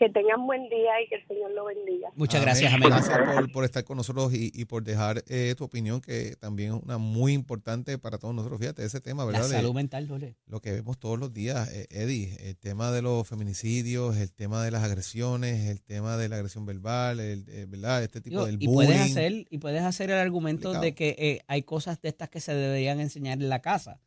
Que 0.00 0.08
tengan 0.08 0.46
buen 0.46 0.62
día 0.70 1.02
y 1.04 1.08
que 1.10 1.16
el 1.16 1.26
Señor 1.28 1.50
lo 1.50 1.66
bendiga. 1.66 2.08
Muchas 2.16 2.40
gracias, 2.40 2.72
amén. 2.72 2.88
Gracias 2.88 3.18
por, 3.18 3.52
por 3.52 3.64
estar 3.66 3.84
con 3.84 3.98
nosotros 3.98 4.32
y, 4.32 4.50
y 4.54 4.64
por 4.64 4.82
dejar 4.82 5.22
eh, 5.28 5.54
tu 5.58 5.64
opinión, 5.64 6.00
que 6.00 6.36
también 6.40 6.74
es 6.74 6.82
una 6.82 6.96
muy 6.96 7.34
importante 7.34 7.98
para 7.98 8.16
todos 8.16 8.34
nosotros. 8.34 8.58
Fíjate, 8.60 8.82
ese 8.82 9.02
tema, 9.02 9.24
La 9.26 9.32
¿verdad? 9.32 9.48
De- 9.50 9.56
salud 9.56 9.74
mental, 9.74 10.08
Jorge. 10.08 10.36
lo 10.46 10.60
que 10.60 10.72
vemos 10.72 10.98
todos 10.98 11.18
los 11.18 11.34
días, 11.34 11.70
eh, 11.74 11.86
Eddie, 11.90 12.34
el 12.48 12.56
tema 12.56 12.90
de 12.92 13.02
los 13.02 13.28
feminicidios, 13.28 14.16
el 14.16 14.32
tema 14.32 14.64
de 14.64 14.70
las 14.70 14.82
agresiones, 14.84 15.68
el 15.68 15.82
tema 15.82 16.16
de 16.16 16.30
la 16.30 16.36
agresión 16.36 16.64
verbal, 16.64 17.20
el, 17.20 17.44
eh, 17.50 17.66
¿verdad? 17.68 18.02
Este 18.02 18.22
tipo 18.22 18.36
Digo, 18.36 18.46
del 18.46 18.54
y 18.62 18.66
bullying. 18.68 18.86
puedes 18.88 19.00
hacer 19.02 19.46
y 19.50 19.58
puedes 19.58 19.82
hacer 19.82 20.10
el 20.10 20.16
argumento 20.16 20.72
Complicado. 20.72 20.82
de 20.84 20.94
que 20.94 21.08
eh, 21.18 21.40
hay 21.46 21.62
cosas 21.62 22.00
de 22.00 22.08
estas 22.08 22.30
que 22.30 22.40
se 22.40 22.54
deberían 22.54 23.00
enseñar 23.00 23.34
en 23.38 23.50
la 23.50 23.60
casa, 23.60 24.00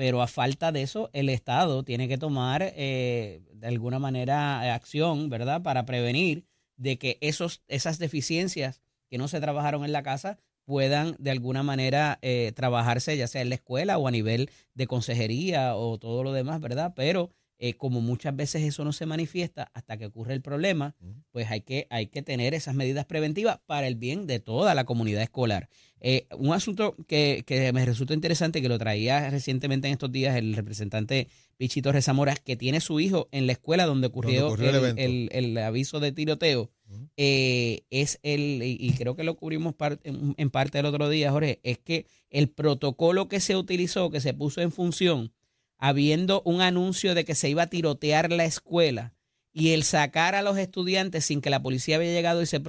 pero 0.00 0.22
a 0.22 0.26
falta 0.26 0.72
de 0.72 0.80
eso 0.80 1.10
el 1.12 1.28
Estado 1.28 1.82
tiene 1.82 2.08
que 2.08 2.16
tomar 2.16 2.62
eh, 2.74 3.42
de 3.52 3.66
alguna 3.66 3.98
manera 3.98 4.74
acción, 4.74 5.28
¿verdad? 5.28 5.60
Para 5.60 5.84
prevenir 5.84 6.46
de 6.78 6.96
que 6.96 7.18
esos 7.20 7.60
esas 7.68 7.98
deficiencias 7.98 8.80
que 9.10 9.18
no 9.18 9.28
se 9.28 9.42
trabajaron 9.42 9.84
en 9.84 9.92
la 9.92 10.02
casa 10.02 10.38
puedan 10.64 11.16
de 11.18 11.32
alguna 11.32 11.62
manera 11.62 12.18
eh, 12.22 12.52
trabajarse, 12.56 13.14
ya 13.18 13.26
sea 13.26 13.42
en 13.42 13.50
la 13.50 13.56
escuela 13.56 13.98
o 13.98 14.08
a 14.08 14.10
nivel 14.10 14.48
de 14.72 14.86
consejería 14.86 15.76
o 15.76 15.98
todo 15.98 16.24
lo 16.24 16.32
demás, 16.32 16.62
¿verdad? 16.62 16.94
Pero 16.96 17.28
eh, 17.62 17.74
como 17.74 18.00
muchas 18.00 18.34
veces 18.34 18.62
eso 18.62 18.84
no 18.86 18.92
se 18.92 19.04
manifiesta 19.04 19.70
hasta 19.74 19.98
que 19.98 20.06
ocurre 20.06 20.32
el 20.32 20.40
problema, 20.40 20.96
pues 21.30 21.50
hay 21.50 21.60
que, 21.60 21.86
hay 21.90 22.06
que 22.06 22.22
tener 22.22 22.54
esas 22.54 22.74
medidas 22.74 23.04
preventivas 23.04 23.60
para 23.66 23.86
el 23.86 23.96
bien 23.96 24.26
de 24.26 24.40
toda 24.40 24.74
la 24.74 24.84
comunidad 24.84 25.22
escolar. 25.22 25.68
Eh, 26.00 26.26
un 26.38 26.54
asunto 26.54 26.96
que, 27.06 27.44
que, 27.46 27.70
me 27.74 27.84
resulta 27.84 28.14
interesante, 28.14 28.62
que 28.62 28.70
lo 28.70 28.78
traía 28.78 29.28
recientemente 29.28 29.88
en 29.88 29.92
estos 29.92 30.10
días 30.10 30.36
el 30.36 30.54
representante 30.54 31.28
Pichito 31.58 31.92
Rezamora, 31.92 32.34
que 32.34 32.56
tiene 32.56 32.80
su 32.80 32.98
hijo 32.98 33.28
en 33.30 33.46
la 33.46 33.52
escuela 33.52 33.84
donde 33.84 34.06
ocurrió, 34.06 34.56
el, 34.96 35.28
el, 35.30 35.58
aviso 35.58 36.00
de 36.00 36.12
tiroteo, 36.12 36.70
eh, 37.18 37.82
es 37.90 38.20
el, 38.22 38.62
y 38.62 38.90
creo 38.96 39.16
que 39.16 39.22
lo 39.22 39.36
cubrimos 39.36 39.74
en, 40.02 40.34
en 40.38 40.50
parte 40.50 40.78
el 40.78 40.86
otro 40.86 41.10
día, 41.10 41.30
Jorge, 41.30 41.60
es 41.62 41.76
que 41.76 42.06
el 42.30 42.48
protocolo 42.48 43.28
que 43.28 43.40
se 43.40 43.54
utilizó, 43.54 44.10
que 44.10 44.22
se 44.22 44.32
puso 44.32 44.62
en 44.62 44.72
función, 44.72 45.32
habiendo 45.80 46.42
un 46.44 46.60
anuncio 46.60 47.14
de 47.14 47.24
que 47.24 47.34
se 47.34 47.48
iba 47.48 47.64
a 47.64 47.66
tirotear 47.68 48.30
la 48.30 48.44
escuela 48.44 49.14
y 49.52 49.70
el 49.70 49.82
sacar 49.82 50.34
a 50.34 50.42
los 50.42 50.58
estudiantes 50.58 51.24
sin 51.24 51.40
que 51.40 51.50
la 51.50 51.62
policía 51.62 51.96
había 51.96 52.12
llegado 52.12 52.42
y 52.42 52.46
se, 52.46 52.62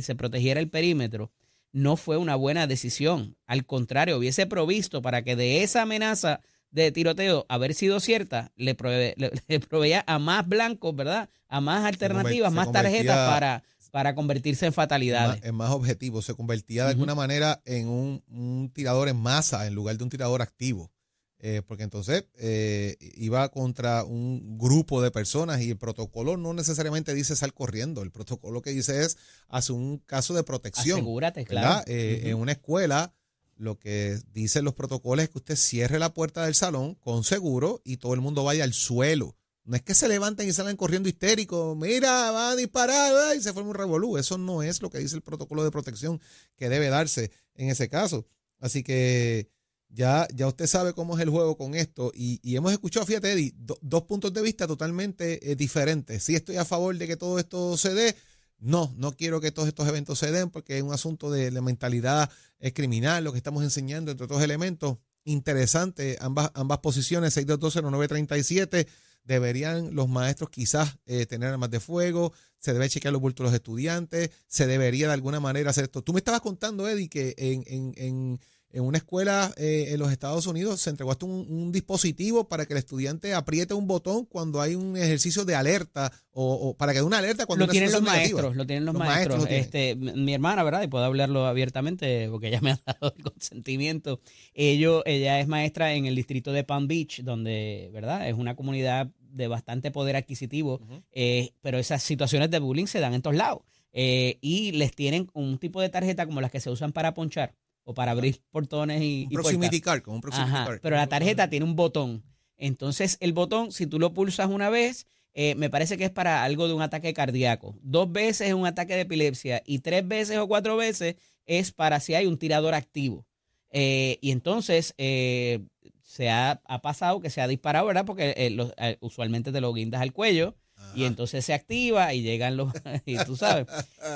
se 0.00 0.14
protegiera 0.14 0.60
el 0.60 0.68
perímetro, 0.68 1.32
no 1.72 1.96
fue 1.96 2.18
una 2.18 2.36
buena 2.36 2.66
decisión. 2.66 3.36
Al 3.46 3.64
contrario, 3.64 4.18
hubiese 4.18 4.46
provisto 4.46 5.02
para 5.02 5.22
que 5.22 5.34
de 5.34 5.62
esa 5.62 5.82
amenaza 5.82 6.40
de 6.70 6.92
tiroteo 6.92 7.46
haber 7.48 7.72
sido 7.72 8.00
cierta, 8.00 8.52
le, 8.54 8.74
proveía 9.68 10.04
a 10.06 10.18
más 10.18 10.46
blancos, 10.46 10.94
¿verdad? 10.94 11.30
A 11.48 11.62
más 11.62 11.84
alternativas, 11.86 12.52
más 12.52 12.70
tarjetas 12.70 13.30
para, 13.30 13.64
para 13.90 14.14
convertirse 14.14 14.66
en 14.66 14.74
fatalidades. 14.74 15.42
En 15.42 15.54
más, 15.54 15.70
objetivos. 15.70 16.26
Se 16.26 16.34
convertía 16.34 16.84
de 16.84 16.90
alguna 16.90 17.14
manera 17.14 17.62
en 17.64 17.88
un, 17.88 18.22
un, 18.28 18.70
tirador 18.74 19.08
en 19.08 19.16
masa 19.16 19.66
en 19.66 19.74
lugar 19.74 19.96
de 19.96 20.04
un 20.04 20.10
tirador 20.10 20.42
activo. 20.42 20.92
Eh, 21.40 21.62
porque 21.64 21.84
entonces 21.84 22.24
eh, 22.36 22.96
iba 23.00 23.48
contra 23.50 24.02
un 24.02 24.58
grupo 24.58 25.00
de 25.00 25.12
personas 25.12 25.60
y 25.60 25.70
el 25.70 25.76
protocolo 25.76 26.36
no 26.36 26.52
necesariamente 26.52 27.14
dice 27.14 27.36
sal 27.36 27.54
corriendo, 27.54 28.02
el 28.02 28.10
protocolo 28.10 28.60
que 28.60 28.70
dice 28.70 29.04
es 29.04 29.16
hace 29.46 29.72
un 29.72 29.98
caso 29.98 30.34
de 30.34 30.42
protección. 30.42 30.98
Asegúrate, 30.98 31.44
claro. 31.44 31.84
Eh, 31.86 32.22
en 32.24 32.38
una 32.38 32.52
escuela 32.52 33.14
lo 33.54 33.78
que 33.78 34.18
dicen 34.32 34.64
los 34.64 34.74
protocolos 34.74 35.24
es 35.24 35.30
que 35.30 35.38
usted 35.38 35.56
cierre 35.56 36.00
la 36.00 36.12
puerta 36.12 36.44
del 36.44 36.54
salón 36.56 36.96
con 36.96 37.22
seguro 37.22 37.82
y 37.84 37.98
todo 37.98 38.14
el 38.14 38.20
mundo 38.20 38.42
vaya 38.42 38.64
al 38.64 38.72
suelo. 38.72 39.36
No 39.64 39.76
es 39.76 39.82
que 39.82 39.94
se 39.94 40.08
levanten 40.08 40.48
y 40.48 40.52
salgan 40.52 40.76
corriendo 40.76 41.08
histéricos, 41.08 41.76
mira, 41.76 42.30
va 42.30 42.50
a 42.50 42.56
disparar 42.56 43.36
y 43.36 43.42
se 43.42 43.52
forma 43.52 43.70
un 43.70 43.76
revolú. 43.76 44.16
Eso 44.16 44.38
no 44.38 44.62
es 44.62 44.80
lo 44.80 44.90
que 44.90 44.98
dice 44.98 45.14
el 45.14 45.22
protocolo 45.22 45.62
de 45.62 45.70
protección 45.70 46.20
que 46.56 46.68
debe 46.68 46.88
darse 46.88 47.30
en 47.54 47.68
ese 47.68 47.88
caso. 47.88 48.26
Así 48.60 48.82
que 48.82 49.50
ya, 49.90 50.28
ya 50.34 50.46
usted 50.46 50.66
sabe 50.66 50.92
cómo 50.92 51.16
es 51.16 51.22
el 51.22 51.30
juego 51.30 51.56
con 51.56 51.74
esto 51.74 52.12
y, 52.14 52.40
hemos 52.54 52.72
escuchado, 52.72 53.06
fíjate 53.06 53.32
Eddie, 53.32 53.54
dos 53.56 54.02
puntos 54.02 54.32
de 54.32 54.42
vista 54.42 54.66
totalmente 54.66 55.50
eh, 55.50 55.56
diferentes. 55.56 56.22
Sí 56.22 56.34
estoy 56.34 56.56
a 56.56 56.64
favor 56.64 56.96
de 56.96 57.06
que 57.06 57.16
todo 57.16 57.38
esto 57.38 57.76
se 57.76 57.94
dé, 57.94 58.16
no, 58.58 58.92
no 58.96 59.12
quiero 59.12 59.40
que 59.40 59.52
todos 59.52 59.68
estos 59.68 59.88
eventos 59.88 60.18
se 60.18 60.30
den 60.30 60.50
porque 60.50 60.76
es 60.76 60.82
un 60.82 60.92
asunto 60.92 61.30
de, 61.30 61.50
la 61.50 61.62
mentalidad 61.62 62.30
criminal, 62.74 63.24
lo 63.24 63.32
que 63.32 63.38
estamos 63.38 63.62
enseñando 63.62 64.10
entre 64.10 64.24
otros 64.24 64.42
elementos. 64.42 64.98
Interesante, 65.24 66.16
ambas, 66.20 66.50
ambas 66.54 66.78
posiciones, 66.78 67.36
6212-937, 67.36 68.86
deberían 69.24 69.94
los 69.94 70.08
maestros 70.08 70.50
quizás 70.50 70.98
eh, 71.06 71.26
tener 71.26 71.50
armas 71.50 71.70
de 71.70 71.80
fuego, 71.80 72.32
se 72.58 72.72
debe 72.72 72.88
chequear 72.88 73.12
los 73.12 73.20
bultos 73.20 73.44
de 73.44 73.48
los 73.50 73.54
estudiantes, 73.54 74.30
se 74.46 74.66
debería 74.66 75.06
de 75.06 75.12
alguna 75.12 75.38
manera 75.38 75.70
hacer 75.70 75.84
esto. 75.84 76.02
Tú 76.02 76.14
me 76.14 76.18
estabas 76.18 76.40
contando, 76.40 76.88
Eddie, 76.88 77.08
que 77.08 77.34
en, 77.36 77.62
en, 77.66 77.94
en 77.96 78.40
en 78.78 78.84
una 78.84 78.98
escuela 78.98 79.52
eh, 79.56 79.88
en 79.90 79.98
los 79.98 80.10
Estados 80.12 80.46
Unidos 80.46 80.80
se 80.80 80.90
entregó 80.90 81.10
hasta 81.10 81.26
un, 81.26 81.72
dispositivo 81.72 82.48
para 82.48 82.66
que 82.66 82.72
el 82.72 82.78
estudiante 82.78 83.34
apriete 83.34 83.74
un 83.74 83.86
botón 83.86 84.24
cuando 84.24 84.60
hay 84.60 84.74
un 84.74 84.96
ejercicio 84.96 85.44
de 85.44 85.54
alerta 85.54 86.12
o, 86.32 86.74
para 86.76 86.92
que 86.92 87.00
dé 87.00 87.04
una 87.04 87.18
alerta 87.18 87.46
cuando 87.46 87.66
lo 87.66 87.72
tienen 87.72 87.90
los 87.90 88.02
maestros 88.02 88.54
lo 88.54 88.66
tienen 88.66 88.84
los, 88.84 88.94
maestros, 88.94 89.44
este 89.50 89.96
mi 89.96 90.32
hermana 90.32 90.62
verdad 90.62 90.82
y 90.82 90.86
puedo 90.86 91.04
hablarlo 91.04 91.46
abiertamente 91.46 92.28
porque 92.30 92.48
ella 92.48 92.60
me 92.60 92.70
ha 92.70 92.80
dado 92.86 93.12
el 93.16 93.22
consentimiento. 93.22 94.20
Ello, 94.54 95.02
ella 95.04 95.40
es 95.40 95.48
maestra 95.48 95.94
en 95.94 96.06
el 96.06 96.14
distrito 96.14 96.52
de 96.52 96.64
Palm 96.64 96.86
Beach 96.86 97.22
donde 97.22 97.90
verdad 97.92 98.28
es 98.28 98.34
una 98.34 98.54
comunidad 98.54 99.10
de 99.18 99.48
bastante 99.48 99.90
poder 99.90 100.16
adquisitivo 100.16 100.80
eh, 101.12 101.50
pero 101.60 101.78
esas 101.78 102.02
situaciones 102.02 102.50
de 102.50 102.60
bullying 102.60 102.86
se 102.86 103.00
dan 103.00 103.14
en 103.14 103.22
todos 103.22 103.36
lados. 103.36 103.62
Eh, 103.92 104.38
y 104.40 104.72
les 104.72 104.94
tienen 104.94 105.28
un 105.32 105.58
tipo 105.58 105.80
de 105.80 105.88
tarjeta 105.88 106.26
como 106.26 106.40
las 106.40 106.50
que 106.50 106.60
se 106.60 106.70
usan 106.70 106.92
para 106.92 107.14
ponchar 107.14 107.54
o 107.88 107.94
para 107.94 108.12
abrir 108.12 108.42
portones 108.50 109.00
y. 109.00 109.24
Un 109.30 109.32
proximity 109.32 109.80
card, 109.80 110.02
un 110.08 110.20
proximity 110.20 110.52
card. 110.52 110.80
Pero 110.82 110.96
la 110.96 111.06
tarjeta 111.06 111.48
tiene 111.48 111.64
un 111.64 111.74
botón. 111.74 112.22
Entonces, 112.58 113.16
el 113.20 113.32
botón, 113.32 113.72
si 113.72 113.86
tú 113.86 113.98
lo 113.98 114.12
pulsas 114.12 114.50
una 114.50 114.68
vez, 114.68 115.06
eh, 115.32 115.54
me 115.54 115.70
parece 115.70 115.96
que 115.96 116.04
es 116.04 116.10
para 116.10 116.44
algo 116.44 116.68
de 116.68 116.74
un 116.74 116.82
ataque 116.82 117.14
cardíaco. 117.14 117.78
Dos 117.80 118.12
veces 118.12 118.48
es 118.48 118.52
un 118.52 118.66
ataque 118.66 118.94
de 118.94 119.02
epilepsia 119.02 119.62
y 119.64 119.78
tres 119.78 120.06
veces 120.06 120.36
o 120.36 120.46
cuatro 120.46 120.76
veces 120.76 121.16
es 121.46 121.72
para 121.72 121.98
si 121.98 122.14
hay 122.14 122.26
un 122.26 122.36
tirador 122.36 122.74
activo. 122.74 123.26
Eh, 123.70 124.18
y 124.20 124.32
entonces 124.32 124.92
eh, 124.98 125.60
se 126.02 126.28
ha, 126.28 126.60
pasado 126.82 127.20
que 127.20 127.30
se 127.30 127.40
ha 127.40 127.48
disparado, 127.48 127.86
¿verdad? 127.86 128.04
Porque 128.04 128.54
usualmente 129.00 129.50
te 129.50 129.62
lo 129.62 129.72
guindas 129.72 130.02
al 130.02 130.12
cuello 130.12 130.56
y 130.94 131.04
entonces 131.04 131.44
se 131.44 131.54
activa 131.54 132.12
y 132.14 132.22
llegan 132.22 132.56
los, 132.56 132.72
y 133.06 133.16
tú 133.24 133.36
sabes. 133.36 133.66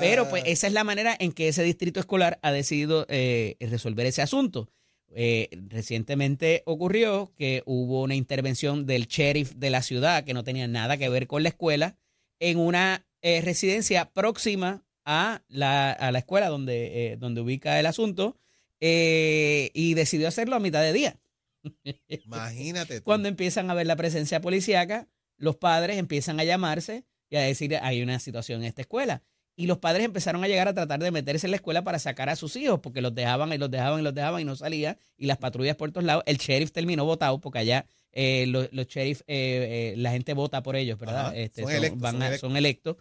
Pero 0.00 0.28
pues 0.28 0.44
esa 0.46 0.66
es 0.66 0.72
la 0.72 0.84
manera 0.84 1.16
en 1.18 1.32
que 1.32 1.48
ese 1.48 1.62
distrito 1.62 2.00
escolar 2.00 2.38
ha 2.42 2.52
decidido 2.52 3.06
eh, 3.08 3.56
resolver 3.60 4.06
ese 4.06 4.22
asunto. 4.22 4.68
Eh, 5.14 5.48
recientemente 5.68 6.62
ocurrió 6.64 7.32
que 7.36 7.62
hubo 7.66 8.02
una 8.02 8.14
intervención 8.14 8.86
del 8.86 9.06
sheriff 9.06 9.52
de 9.54 9.70
la 9.70 9.82
ciudad 9.82 10.24
que 10.24 10.32
no 10.32 10.42
tenía 10.42 10.66
nada 10.66 10.96
que 10.96 11.08
ver 11.08 11.26
con 11.26 11.42
la 11.42 11.50
escuela 11.50 11.96
en 12.40 12.58
una 12.58 13.06
eh, 13.20 13.42
residencia 13.42 14.10
próxima 14.10 14.82
a 15.04 15.42
la, 15.48 15.92
a 15.92 16.12
la 16.12 16.20
escuela 16.20 16.48
donde, 16.48 17.16
donde 17.18 17.42
ubica 17.42 17.78
el 17.78 17.86
asunto 17.86 18.38
y 18.80 19.94
decidió 19.94 20.26
hacerlo 20.26 20.56
a 20.56 20.60
mitad 20.60 20.82
de 20.82 20.92
día. 20.92 21.20
Imagínate. 22.08 23.00
Cuando 23.02 23.28
empiezan 23.28 23.70
a 23.70 23.74
ver 23.74 23.86
la 23.86 23.96
presencia 23.96 24.40
policíaca, 24.40 25.08
los 25.36 25.56
padres 25.56 25.98
empiezan 25.98 26.40
a 26.40 26.44
llamarse 26.44 27.04
y 27.30 27.36
a 27.36 27.40
decir, 27.40 27.76
hay 27.80 28.02
una 28.02 28.18
situación 28.18 28.62
en 28.62 28.68
esta 28.68 28.82
escuela. 28.82 29.22
Y 29.54 29.66
los 29.66 29.78
padres 29.78 30.04
empezaron 30.04 30.42
a 30.44 30.48
llegar 30.48 30.68
a 30.68 30.74
tratar 30.74 31.00
de 31.00 31.10
meterse 31.10 31.46
en 31.46 31.50
la 31.50 31.56
escuela 31.56 31.84
para 31.84 31.98
sacar 31.98 32.28
a 32.30 32.36
sus 32.36 32.56
hijos, 32.56 32.80
porque 32.80 33.02
los 33.02 33.14
dejaban 33.14 33.52
y 33.52 33.58
los 33.58 33.70
dejaban 33.70 34.00
y 34.00 34.02
los 34.02 34.14
dejaban 34.14 34.40
y 34.40 34.44
no 34.44 34.56
salía. 34.56 34.98
Y 35.16 35.26
las 35.26 35.36
patrullas 35.36 35.76
por 35.76 35.90
todos 35.92 36.04
lados. 36.04 36.24
El 36.26 36.38
sheriff 36.38 36.72
terminó 36.72 37.04
votado 37.04 37.38
porque 37.40 37.58
allá 37.58 37.86
eh, 38.12 38.44
los, 38.46 38.68
los 38.72 38.86
sheriff, 38.86 39.22
eh, 39.22 39.94
eh, 39.94 39.94
la 39.96 40.12
gente 40.12 40.34
vota 40.34 40.62
por 40.62 40.76
ellos, 40.76 40.98
¿verdad? 40.98 41.34
Este, 41.34 41.62
son, 41.62 41.72
electos, 41.72 42.40
son, 42.40 42.56
electos. 42.56 42.96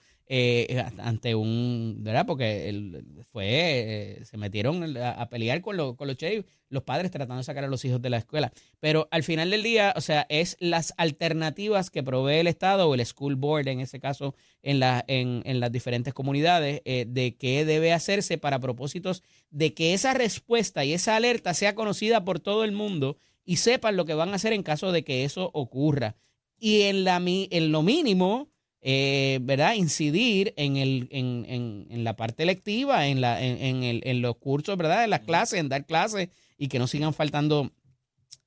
ante 1.00 1.36
un, 1.36 1.98
¿verdad? 2.00 2.25
Porque 2.25 2.70
él 2.70 3.06
fue, 3.30 4.22
se 4.24 4.38
metieron 4.38 4.98
a, 4.98 5.27
pelear 5.30 5.60
con, 5.62 5.96
con 5.98 6.08
los 6.08 6.15
sheriff, 6.15 6.46
los 6.70 6.84
padres 6.84 7.12
tratando 7.12 7.38
de 7.38 7.44
sacar 7.44 7.65
a 7.65 7.68
los 7.68 7.84
hijos 7.84 8.01
de 8.01 8.10
la 8.10 8.18
escuela. 8.18 8.53
Pero 8.80 9.10
al 9.12 9.24
final 9.24 9.50
del 9.50 9.63
día, 9.63 9.94
o 9.98 10.01
sea, 10.01 10.25
es 10.30 10.56
las 10.62 10.94
alternativas 10.96 11.89
que 11.89 12.03
provee 12.03 12.38
el 12.38 12.48
Estado 12.48 12.88
o 12.88 12.96
el 12.96 13.06
school 13.06 13.36
board, 13.36 13.68
en 13.68 13.82
ese 13.82 14.00
caso, 14.00 14.34
en, 14.63 14.80
la, 14.80 15.03
en, 15.08 15.41
en 15.44 15.60
las 15.60 15.74
diferentes 15.74 16.13
comunidades, 16.13 16.82
de 16.86 17.36
qué 17.38 17.65
debe 17.65 17.91
hacerse 17.91 18.38
para 18.38 18.60
propósitos 18.60 19.24
de 19.50 19.74
que 19.74 19.94
esa 19.94 20.13
respuesta 20.13 20.86
y 20.86 20.94
esa 20.94 21.18
alerta 21.18 21.53
sea 21.53 21.75
conocida 21.75 22.24
por 22.24 22.39
todo 22.39 22.63
el 22.63 22.72
mundo 22.72 23.18
y 23.46 23.58
sepan 23.58 23.96
lo 23.96 24.06
que 24.06 24.14
van 24.14 24.30
a 24.30 24.36
hacer 24.36 24.54
en 24.54 24.64
caso 24.64 24.92
de 24.92 25.04
que 25.04 25.24
eso 25.24 25.50
ocurra. 25.54 26.16
Y 26.58 26.84
en, 26.84 27.04
la, 27.04 27.22
en 27.26 27.72
lo 27.72 27.82
mínimo, 27.82 28.52
eh, 28.82 29.40
¿verdad? 29.42 29.74
Incidir 29.74 30.54
en, 30.58 30.78
el, 30.78 31.08
en, 31.12 31.46
en, 31.48 31.88
en, 31.90 32.04
la 32.04 32.16
parte 32.16 32.46
lectiva, 32.46 33.08
en, 33.08 33.22
la, 33.22 33.42
en, 33.42 33.84
el, 33.84 34.02
en 34.06 34.22
los 34.22 34.38
cursos, 34.38 34.78
¿verdad? 34.78 35.04
En 35.04 35.10
las 35.10 35.22
clases, 35.22 35.60
en 35.60 35.70
dar 35.70 35.86
clases 35.86 36.30
y 36.58 36.68
que 36.68 36.80
no 36.80 36.88
sigan 36.88 37.14
faltando 37.14 37.72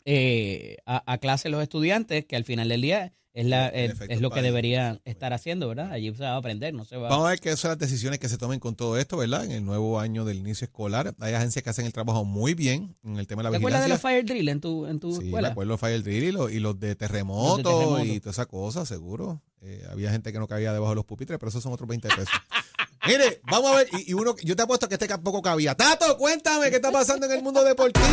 eh, 0.05 0.77
a, 0.87 1.13
a 1.13 1.19
clases 1.19 1.51
los 1.51 1.63
estudiantes, 1.63 2.25
que 2.25 2.37
al 2.37 2.45
final 2.45 2.69
del 2.69 2.83
día 2.83 3.13
es, 3.35 3.47
la, 3.47 3.67
es, 3.67 4.21
lo 4.21 4.31
que 4.31 4.43
debería 4.43 5.01
estar 5.05 5.33
haciendo, 5.33 5.67
¿verdad? 5.67 5.91
Allí 5.91 6.15
se 6.15 6.23
va 6.23 6.35
a 6.35 6.37
aprender, 6.37 6.73
no 6.73 6.85
se 6.85 6.97
va 6.97 7.09
Vamos 7.09 7.27
a 7.27 7.31
ver 7.31 7.41
qué 7.41 7.57
son 7.57 7.71
las 7.71 7.79
decisiones 7.79 8.21
que 8.21 8.29
se 8.29 8.39
tomen 8.39 8.61
con 8.61 8.77
todo 8.77 8.97
esto, 8.97 9.17
¿verdad? 9.17 9.45
En 9.45 9.51
el 9.51 9.65
nuevo 9.65 9.99
año 9.99 10.25
del 10.25 10.39
inicio 10.39 10.67
escolar. 10.67 11.13
Hay 11.19 11.35
agencias 11.35 11.65
que 11.65 11.69
hacen 11.69 11.85
el 11.85 11.93
trabajo 11.93 12.25
muy 12.25 12.55
bien 12.55 12.95
en 13.03 13.19
el 13.19 13.27
tema 13.27 13.43
de 13.43 13.51
la 13.51 13.51
vigilancia. 13.51 13.51
¿Te 13.51 13.57
acuerdas 13.57 13.83
de 13.83 13.89
los 13.89 14.01
fire 14.01 14.25
drill 14.25 14.49
en 14.49 14.61
tu, 14.61 14.87
en 14.87 15.01
tu 15.01 15.11
sí, 15.11 15.25
escuela? 15.25 15.49
Sí, 15.49 15.51
me 15.51 15.53
acuerdo 15.53 15.69
de 15.69 15.73
los 15.73 15.81
fire 15.81 16.03
drill 16.05 16.25
y 16.25 16.31
los, 16.31 16.53
y 16.53 16.61
los 16.61 16.79
de 16.79 16.95
terremoto 16.95 18.05
y 18.05 18.21
toda 18.21 18.31
esa 18.31 18.47
cosa, 18.47 18.87
seguro. 18.87 19.43
Eh, 19.63 19.83
había 19.91 20.13
gente 20.13 20.33
que 20.33 20.39
no 20.39 20.47
cabía 20.47 20.73
debajo 20.73 20.91
de 20.91 20.97
los 20.97 21.05
pupitres, 21.05 21.37
pero 21.41 21.49
esos 21.51 21.61
son 21.61 21.73
otros 21.73 21.89
20 21.89 22.07
pesos. 22.11 22.29
Mire, 23.09 23.41
vamos 23.51 23.73
a 23.73 23.77
ver, 23.79 23.89
y, 23.99 24.13
y, 24.13 24.15
uno, 24.15 24.37
yo 24.45 24.55
te 24.55 24.63
apuesto 24.63 24.89
que 24.89 24.95
este 24.95 25.09
tampoco 25.09 25.43
cabía. 25.43 25.75
Tato, 25.75 26.17
cuéntame 26.17 26.71
qué 26.71 26.77
está 26.77 26.93
pasando 26.93 27.27
en 27.27 27.33
el 27.33 27.43
mundo 27.43 27.65
deportivo. 27.65 28.05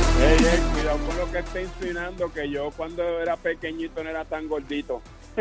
Ey, 0.20 0.58
cuidado 0.74 0.98
con 1.06 1.16
lo 1.16 1.32
que 1.32 1.38
está 1.38 1.60
insinuando, 1.60 2.32
que 2.32 2.50
yo 2.50 2.70
cuando 2.76 3.02
era 3.20 3.36
pequeñito 3.36 4.02
no 4.04 4.10
era 4.10 4.24
tan 4.24 4.48
gordito. 4.48 5.00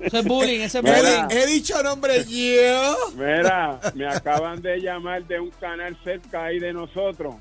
Eso 0.00 0.18
es 0.18 0.24
bullying, 0.24 0.60
eso 0.60 0.78
es 0.78 0.84
Mira. 0.84 0.96
bullying. 0.96 1.24
He 1.30 1.46
dicho 1.46 1.82
nombre 1.82 2.24
yo. 2.24 2.96
Mira, 3.16 3.80
me 3.94 4.06
acaban 4.06 4.60
de 4.62 4.78
llamar 4.80 5.24
de 5.24 5.40
un 5.40 5.50
canal 5.50 5.96
cerca 6.04 6.44
ahí 6.44 6.58
de 6.58 6.72
nosotros 6.72 7.34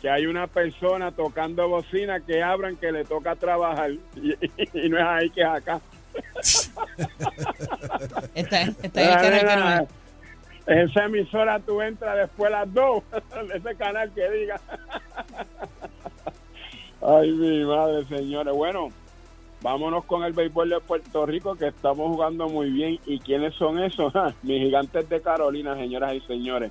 que 0.00 0.08
hay 0.08 0.26
una 0.26 0.46
persona 0.46 1.10
tocando 1.10 1.68
bocina 1.68 2.20
que 2.20 2.42
abran 2.42 2.76
que 2.76 2.92
le 2.92 3.04
toca 3.04 3.34
trabajar 3.34 3.90
y, 4.16 4.34
y 4.72 4.88
no 4.88 4.98
es 4.98 5.04
ahí 5.04 5.30
que 5.30 5.40
es 5.40 5.46
acá. 5.48 5.80
Está, 8.34 8.62
está 8.62 9.02
en 9.02 9.08
el 9.08 9.14
canal 9.14 9.40
que 9.40 9.56
no 9.56 9.82
es. 9.82 9.88
Esa 10.68 11.06
emisora 11.06 11.58
tú 11.60 11.80
entras 11.80 12.18
después 12.18 12.50
las 12.50 12.72
dos, 12.74 13.02
ese 13.54 13.74
canal 13.76 14.12
que 14.12 14.30
diga. 14.30 14.60
Ay, 17.00 17.32
mi 17.32 17.64
madre, 17.64 18.04
señores. 18.04 18.54
Bueno, 18.54 18.88
vámonos 19.62 20.04
con 20.04 20.24
el 20.24 20.34
béisbol 20.34 20.68
de 20.68 20.80
Puerto 20.80 21.24
Rico 21.24 21.54
que 21.54 21.68
estamos 21.68 22.08
jugando 22.08 22.50
muy 22.50 22.68
bien. 22.68 22.98
¿Y 23.06 23.18
quiénes 23.18 23.54
son 23.54 23.78
esos? 23.78 24.12
Mis 24.42 24.60
gigantes 24.60 25.08
de 25.08 25.22
Carolina, 25.22 25.74
señoras 25.74 26.12
y 26.12 26.20
señores. 26.20 26.70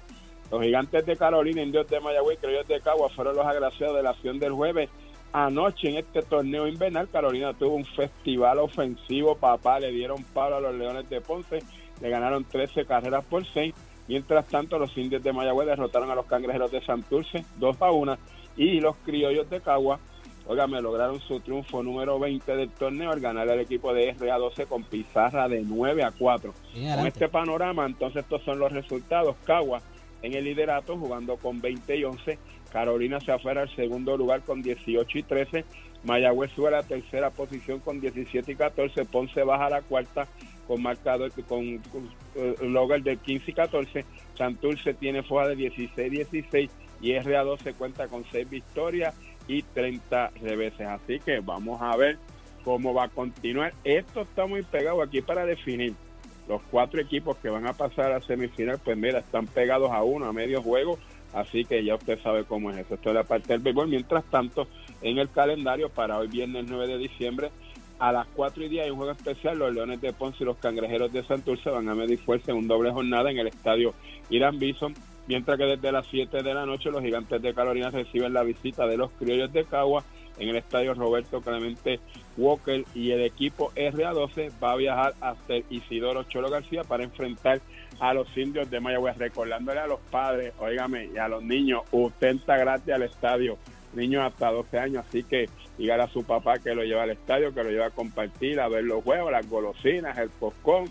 Los 0.52 0.62
gigantes 0.62 1.04
de 1.04 1.18
Carolina, 1.18 1.64
indios 1.64 1.88
de 1.88 2.00
Mayagüez 2.00 2.38
criollos 2.40 2.68
de 2.68 2.80
Cagua 2.80 3.10
fueron 3.10 3.36
los 3.36 3.48
agraciados 3.48 3.98
de 3.98 4.04
la 4.04 4.12
acción 4.12 4.38
del 4.38 4.52
jueves. 4.52 4.92
Anoche 5.34 5.90
en 5.90 5.98
este 5.98 6.22
torneo 6.22 6.68
invernal, 6.68 7.10
Carolina 7.10 7.54
tuvo 7.54 7.74
un 7.74 7.86
festival 7.86 8.60
ofensivo, 8.60 9.36
papá, 9.36 9.80
le 9.80 9.92
dieron 9.92 10.24
palo 10.24 10.58
a 10.58 10.62
los 10.62 10.76
Leones 10.76 11.10
de 11.10 11.20
Ponce, 11.20 11.60
le 12.00 12.10
ganaron 12.10 12.46
13 12.46 12.86
carreras 12.86 13.26
por 13.26 13.46
6. 13.46 13.74
Mientras 14.08 14.48
tanto, 14.48 14.80
los 14.80 14.98
indios 14.98 15.24
de 15.24 15.34
Mayagüez 15.34 15.68
derrotaron 15.68 16.10
a 16.10 16.16
los 16.16 16.26
cangrejeros 16.26 16.72
de 16.72 16.82
Santurce 16.82 17.44
2 17.58 17.82
a 17.82 17.92
1 17.92 18.18
y 18.56 18.80
los 18.80 18.96
criollos 18.98 19.50
de 19.50 19.62
Cagua, 19.62 20.00
óigame, 20.48 20.82
lograron 20.82 21.20
su 21.20 21.40
triunfo 21.42 21.84
número 21.84 22.18
20 22.18 22.56
del 22.56 22.70
torneo 22.70 23.12
al 23.12 23.20
ganar 23.20 23.50
al 23.50 23.60
equipo 23.60 23.94
de 23.94 24.16
RA12 24.16 24.66
con 24.66 24.84
pizarra 24.84 25.48
de 25.48 25.62
9 25.62 26.04
a 26.04 26.12
4. 26.12 26.54
Bien, 26.74 26.96
Con 26.96 27.08
este 27.08 27.28
panorama, 27.28 27.86
entonces 27.86 28.24
estos 28.24 28.42
son 28.44 28.60
los 28.60 28.72
resultados. 28.72 29.36
Cagua 29.46 29.82
en 30.22 30.34
el 30.34 30.46
liderato 30.46 30.98
jugando 30.98 31.38
con 31.38 31.62
20 31.62 31.98
y 31.98 32.04
11. 32.04 32.40
Carolina 32.72 33.20
se 33.20 33.32
afuera 33.32 33.62
al 33.62 33.76
segundo 33.76 34.18
lugar 34.18 34.42
con 34.42 34.62
18 34.62 35.18
y 35.18 35.24
13. 35.24 35.66
Mayagüez 36.04 36.52
sube 36.52 36.68
a 36.70 36.72
la 36.72 36.84
tercera 36.84 37.30
posición 37.30 37.80
con 37.80 38.00
17 38.00 38.52
y 38.52 38.56
14. 38.56 39.06
Ponce 39.06 39.44
baja 39.44 39.66
a 39.66 39.70
la 39.70 39.82
cuarta 39.82 40.28
con 40.68 40.82
marcador 40.82 41.32
con, 41.48 41.78
con 41.78 42.10
eh, 42.36 43.02
de 43.04 43.18
15 43.18 43.52
y 43.52 43.54
14. 43.54 44.06
Santurce 44.36 44.94
tiene 44.94 45.24
foja 45.24 45.48
de 45.48 45.56
16 45.56 46.08
y 46.08 46.16
16 46.16 46.72
y 47.02 47.12
RA12 47.14 47.76
cuenta 47.76 48.08
con 48.08 48.24
6 48.32 48.50
victorias 48.50 49.16
y 49.48 49.62
30 49.64 50.32
reveses. 50.42 50.88
Así 50.88 51.20
que 51.20 51.40
vamos 51.40 51.82
a 51.82 51.96
ver 51.96 52.18
cómo 52.64 52.94
va 52.94 53.06
a 53.06 53.10
continuar. 53.10 53.74
Esto 53.84 54.22
está 54.22 54.46
muy 54.46 54.64
pegado 54.64 55.02
aquí 55.02 55.22
para 55.22 55.46
definir 55.46 55.94
los 56.48 56.62
cuatro 56.72 57.02
equipos 57.02 57.38
que 57.38 57.50
van 57.50 57.68
a 57.68 57.74
pasar 57.74 58.12
a 58.12 58.22
semifinal, 58.22 58.80
pues 58.84 58.98
mira, 58.98 59.20
están 59.20 59.48
pegados 59.48 59.92
a 59.92 60.04
uno, 60.04 60.28
a 60.28 60.34
medio 60.34 60.62
juego, 60.62 60.98
así 61.34 61.66
que 61.66 61.84
ya 61.84 61.96
usted 61.96 62.20
sabe 62.22 62.46
cómo 62.46 62.72
es 62.72 62.78
eso. 62.78 62.96
Esto 62.96 63.10
es 63.10 63.16
la 63.16 63.24
parte 63.24 63.54
del 63.54 63.62
béisbol. 63.62 63.88
Mientras 63.88 64.24
tanto, 64.26 64.68
en 65.02 65.18
el 65.18 65.30
calendario 65.30 65.90
para 65.90 66.18
hoy 66.18 66.28
viernes 66.28 66.66
9 66.68 66.88
de 66.88 66.98
diciembre, 66.98 67.52
a 68.00 68.12
las 68.12 68.28
4 68.36 68.64
y 68.64 68.70
10 68.70 68.86
hay 68.86 68.92
un 68.92 68.98
juego 68.98 69.12
especial. 69.12 69.58
Los 69.58 69.74
Leones 69.74 70.02
de 70.02 70.14
Ponce 70.14 70.44
y 70.44 70.46
los 70.46 70.58
Cangrejeros 70.58 71.12
de 71.12 71.24
Santurce 71.24 71.70
van 71.70 71.90
a 71.90 71.96
medir 71.96 72.20
fuerza 72.20 72.52
en 72.52 72.58
un 72.58 72.68
doble 72.68 72.92
jornada 72.92 73.32
en 73.32 73.40
el 73.40 73.48
estadio 73.48 73.94
Irán 74.30 74.60
Bison. 74.60 74.94
Mientras 75.28 75.58
que 75.58 75.66
desde 75.66 75.92
las 75.92 76.08
7 76.08 76.42
de 76.42 76.54
la 76.54 76.66
noche 76.66 76.90
los 76.90 77.02
gigantes 77.02 77.42
de 77.42 77.54
Carolina 77.54 77.90
reciben 77.90 78.34
la 78.34 78.44
visita 78.44 78.88
de 78.88 78.98
los 78.98 79.12
criollos 79.12 79.52
de 79.52 79.66
Cagua 79.66 80.04
en 80.40 80.50
el 80.50 80.56
estadio 80.56 80.94
Roberto 80.94 81.42
Clemente 81.42 82.00
Walker 82.38 82.86
y 82.94 83.12
el 83.12 83.22
equipo 83.22 83.72
RA12 83.76 84.52
va 84.64 84.74
a 84.74 84.76
viajar 84.76 85.14
hasta 85.20 85.58
Isidoro 85.70 86.24
Cholo 86.24 86.50
García 86.50 86.84
para 86.84 87.04
enfrentar 87.04 87.60
a 88.00 88.14
los 88.14 88.28
indios 88.38 88.70
de 88.70 88.80
Mayagüez, 88.80 89.18
recordándole 89.18 89.80
a 89.80 89.88
los 89.88 90.00
padres, 90.12 90.54
óigame, 90.60 91.10
y 91.14 91.18
a 91.18 91.28
los 91.28 91.44
niños, 91.44 91.82
usted 91.92 92.28
entra 92.28 92.58
gratis 92.58 92.94
al 92.94 93.04
estadio, 93.04 93.58
niños 93.94 94.24
hasta 94.24 94.52
12 94.52 94.80
años, 94.80 95.06
así 95.08 95.24
que 95.24 95.50
dígale 95.78 96.04
a 96.04 96.08
su 96.08 96.24
papá 96.24 96.60
que 96.60 96.74
lo 96.74 96.84
lleva 96.84 97.04
al 97.04 97.12
estadio, 97.12 97.54
que 97.54 97.64
lo 97.64 97.70
lleva 97.70 97.88
a 97.88 97.92
compartir, 97.92 98.60
a 98.60 98.68
ver 98.68 98.84
los 98.84 99.04
juegos, 99.04 99.32
las 99.32 99.48
golosinas, 99.50 100.18
el 100.18 100.30
poscón, 100.30 100.86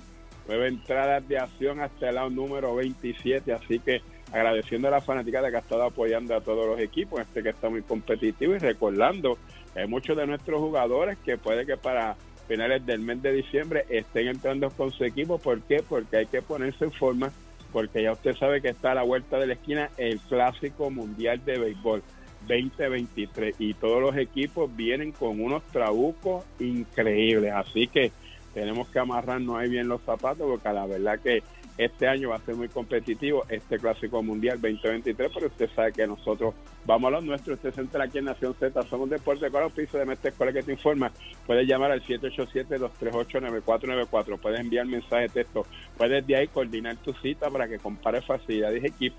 nueve 0.47 0.69
entradas 0.69 1.27
de 1.29 1.39
acción 1.39 1.81
hasta 1.81 2.09
el 2.09 2.15
lado 2.15 2.31
número 2.31 2.75
27, 2.75 3.53
así 3.53 3.79
que 3.81 4.01
agradeciendo 4.33 4.89
a 4.89 4.93
la 4.93 5.01
fanática 5.01 5.49
que 5.51 5.57
ha 5.57 5.61
estado 5.61 5.85
apoyando 5.85 6.35
a 6.35 6.41
todos 6.41 6.67
los 6.67 6.81
equipos, 6.81 7.21
este 7.21 7.43
que 7.43 7.51
está 7.51 7.69
muy 7.69 7.83
competitivo 7.83 8.55
y 8.55 8.59
recordando 8.59 9.39
hay 9.75 9.87
muchos 9.87 10.17
de 10.17 10.27
nuestros 10.27 10.61
jugadores 10.61 11.19
que 11.19 11.37
puede 11.37 11.67
que 11.67 11.77
para 11.77 12.17
finales 12.49 12.85
del 12.87 13.01
mes 13.01 13.23
de 13.23 13.33
diciembre 13.33 13.85
estén 13.89 14.29
entrando 14.29 14.71
con 14.71 14.91
su 14.93 15.05
equipo. 15.05 15.39
¿Por 15.39 15.61
qué? 15.63 15.83
Porque 15.87 16.17
hay 16.17 16.27
que 16.27 16.43
ponerse 16.43 16.85
en 16.85 16.93
forma, 16.93 17.31
porque 17.73 18.03
ya 18.03 18.13
usted 18.13 18.35
sabe 18.37 18.63
que 18.63 18.69
está 18.69 18.93
a 18.93 18.95
la 18.95 19.03
vuelta 19.03 19.39
de 19.39 19.49
la 19.49 19.53
esquina 19.55 19.91
el 19.99 20.19
Clásico 20.21 20.91
Mundial 20.91 21.45
de 21.45 21.59
Béisbol 21.59 22.03
2023 22.47 23.57
y 23.59 23.75
todos 23.75 24.01
los 24.01 24.17
equipos 24.17 24.75
vienen 24.75 25.13
con 25.13 25.41
unos 25.41 25.63
trabucos 25.65 26.45
increíbles. 26.59 27.53
Así 27.53 27.89
que 27.89 28.13
tenemos 28.55 28.89
que 28.89 28.99
amarrarnos 28.99 29.57
ahí 29.57 29.69
bien 29.69 29.89
los 29.89 30.01
zapatos 30.03 30.49
porque 30.49 30.73
la 30.73 30.87
verdad 30.87 31.21
que 31.21 31.43
este 31.79 32.09
año 32.09 32.31
va 32.31 32.37
a 32.37 32.41
ser 32.41 32.55
muy 32.55 32.69
competitivo 32.69 33.45
este 33.51 33.79
Clásico 33.79 34.23
Mundial 34.23 34.59
2023, 34.61 35.31
pero 35.35 35.49
usted 35.49 35.69
sabe 35.75 35.93
que 35.93 36.07
nosotros 36.07 36.55
vamos 36.87 37.09
a 37.09 37.11
los 37.11 37.25
nuestros. 37.25 37.57
Usted 37.57 37.75
se 37.75 37.83
entra 37.83 38.05
aquí 38.05 38.17
en 38.19 38.25
Nación 38.25 38.55
Z, 38.59 38.83
somos 38.85 39.11
Deporte 39.11 39.51
con 39.51 39.61
los 39.61 39.73
pisos 39.73 40.01
de 40.01 40.07
Mestre 40.07 40.31
Escuela 40.31 40.55
que 40.55 40.63
te 40.63 40.73
informa. 40.73 41.13
Puedes 41.47 41.69
llamar 41.69 41.91
al 41.91 42.03
787-238-9494. 42.03 44.41
Puedes 44.41 44.61
enviar 44.61 44.87
mensaje 44.87 45.25
de 45.25 45.29
texto. 45.29 45.67
Puedes 45.99 46.27
de 46.27 46.37
ahí 46.37 46.49
coordinar 46.49 46.97
tu 46.97 47.13
cita 47.15 47.51
para 47.51 47.69
que 47.69 47.79
compares 47.79 48.25
facilidades 48.25 48.83
y 48.99 49.11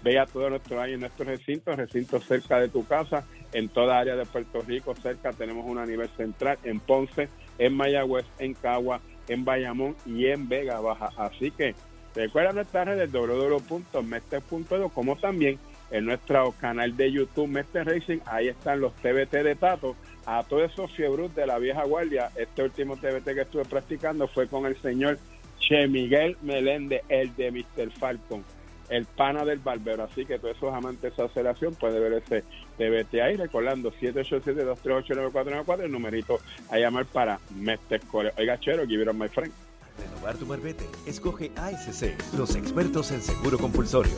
equipos. 0.00 0.04
Vea 0.04 0.26
todo 0.26 0.50
nuestro 0.50 0.80
año 0.80 0.94
en 0.94 1.00
nuestros 1.00 1.28
recintos, 1.28 1.76
recintos 1.76 2.24
cerca 2.24 2.58
de 2.58 2.68
tu 2.68 2.86
casa, 2.86 3.24
en 3.52 3.68
toda 3.68 3.98
área 3.98 4.16
de 4.16 4.24
Puerto 4.26 4.60
Rico, 4.62 4.94
cerca 4.94 5.32
tenemos 5.32 5.66
una 5.66 5.82
a 5.82 5.86
nivel 5.86 6.08
central, 6.16 6.58
en 6.64 6.80
Ponce, 6.80 7.28
en 7.58 7.74
Mayagüez, 7.74 8.26
en 8.38 8.54
Cagua, 8.54 9.00
en 9.28 9.44
Bayamón 9.44 9.96
y 10.06 10.26
en 10.26 10.48
Vega 10.48 10.80
Baja. 10.80 11.10
Así 11.16 11.50
que 11.50 11.74
recuerda 12.14 12.52
nuestras 12.52 12.86
redes 12.86 13.12
www.mester.edu, 13.12 14.90
como 14.90 15.16
también 15.16 15.58
en 15.90 16.04
nuestro 16.04 16.54
canal 16.60 16.96
de 16.96 17.10
YouTube 17.10 17.48
Mester 17.48 17.84
Racing, 17.84 18.18
ahí 18.26 18.48
están 18.48 18.80
los 18.80 18.94
TBT 18.96 19.42
de 19.42 19.56
Tato. 19.56 19.96
A 20.26 20.44
todos 20.44 20.70
esos 20.70 20.92
fiebrus 20.92 21.34
de 21.34 21.46
la 21.46 21.58
vieja 21.58 21.84
guardia, 21.84 22.30
este 22.36 22.62
último 22.62 22.96
TBT 22.96 23.24
que 23.34 23.40
estuve 23.40 23.64
practicando 23.64 24.28
fue 24.28 24.46
con 24.46 24.66
el 24.66 24.80
señor 24.80 25.18
Che 25.58 25.88
Miguel 25.88 26.36
Meléndez, 26.42 27.02
el 27.08 27.34
de 27.34 27.50
Mr. 27.50 27.90
Falcon, 27.90 28.44
el 28.90 29.06
pana 29.06 29.44
del 29.44 29.58
barbero. 29.60 30.04
Así 30.04 30.26
que 30.26 30.38
todos 30.38 30.56
esos 30.56 30.74
amantes 30.74 31.02
de 31.02 31.08
esa 31.08 31.24
aceleración 31.24 31.74
pueden 31.74 32.02
ver 32.02 32.12
ese 32.14 32.44
TBT 32.76 33.14
ahí, 33.22 33.36
recordando 33.36 33.92
787-238-9494, 33.92 35.80
el 35.84 35.92
numerito 35.92 36.40
a 36.70 36.78
llamar 36.78 37.06
para 37.06 37.40
Mester 37.56 38.00
Core. 38.02 38.32
Oiga, 38.36 38.60
chero, 38.60 38.86
give 38.86 39.02
it 39.02 39.08
up, 39.08 39.14
my 39.14 39.28
friend. 39.28 39.52
Renovar 39.98 40.36
tu 40.36 40.46
marbete. 40.46 40.84
Escoge 41.06 41.50
ASC, 41.56 42.14
los 42.36 42.54
expertos 42.56 43.10
en 43.12 43.22
seguro 43.22 43.58
compulsorio. 43.58 44.12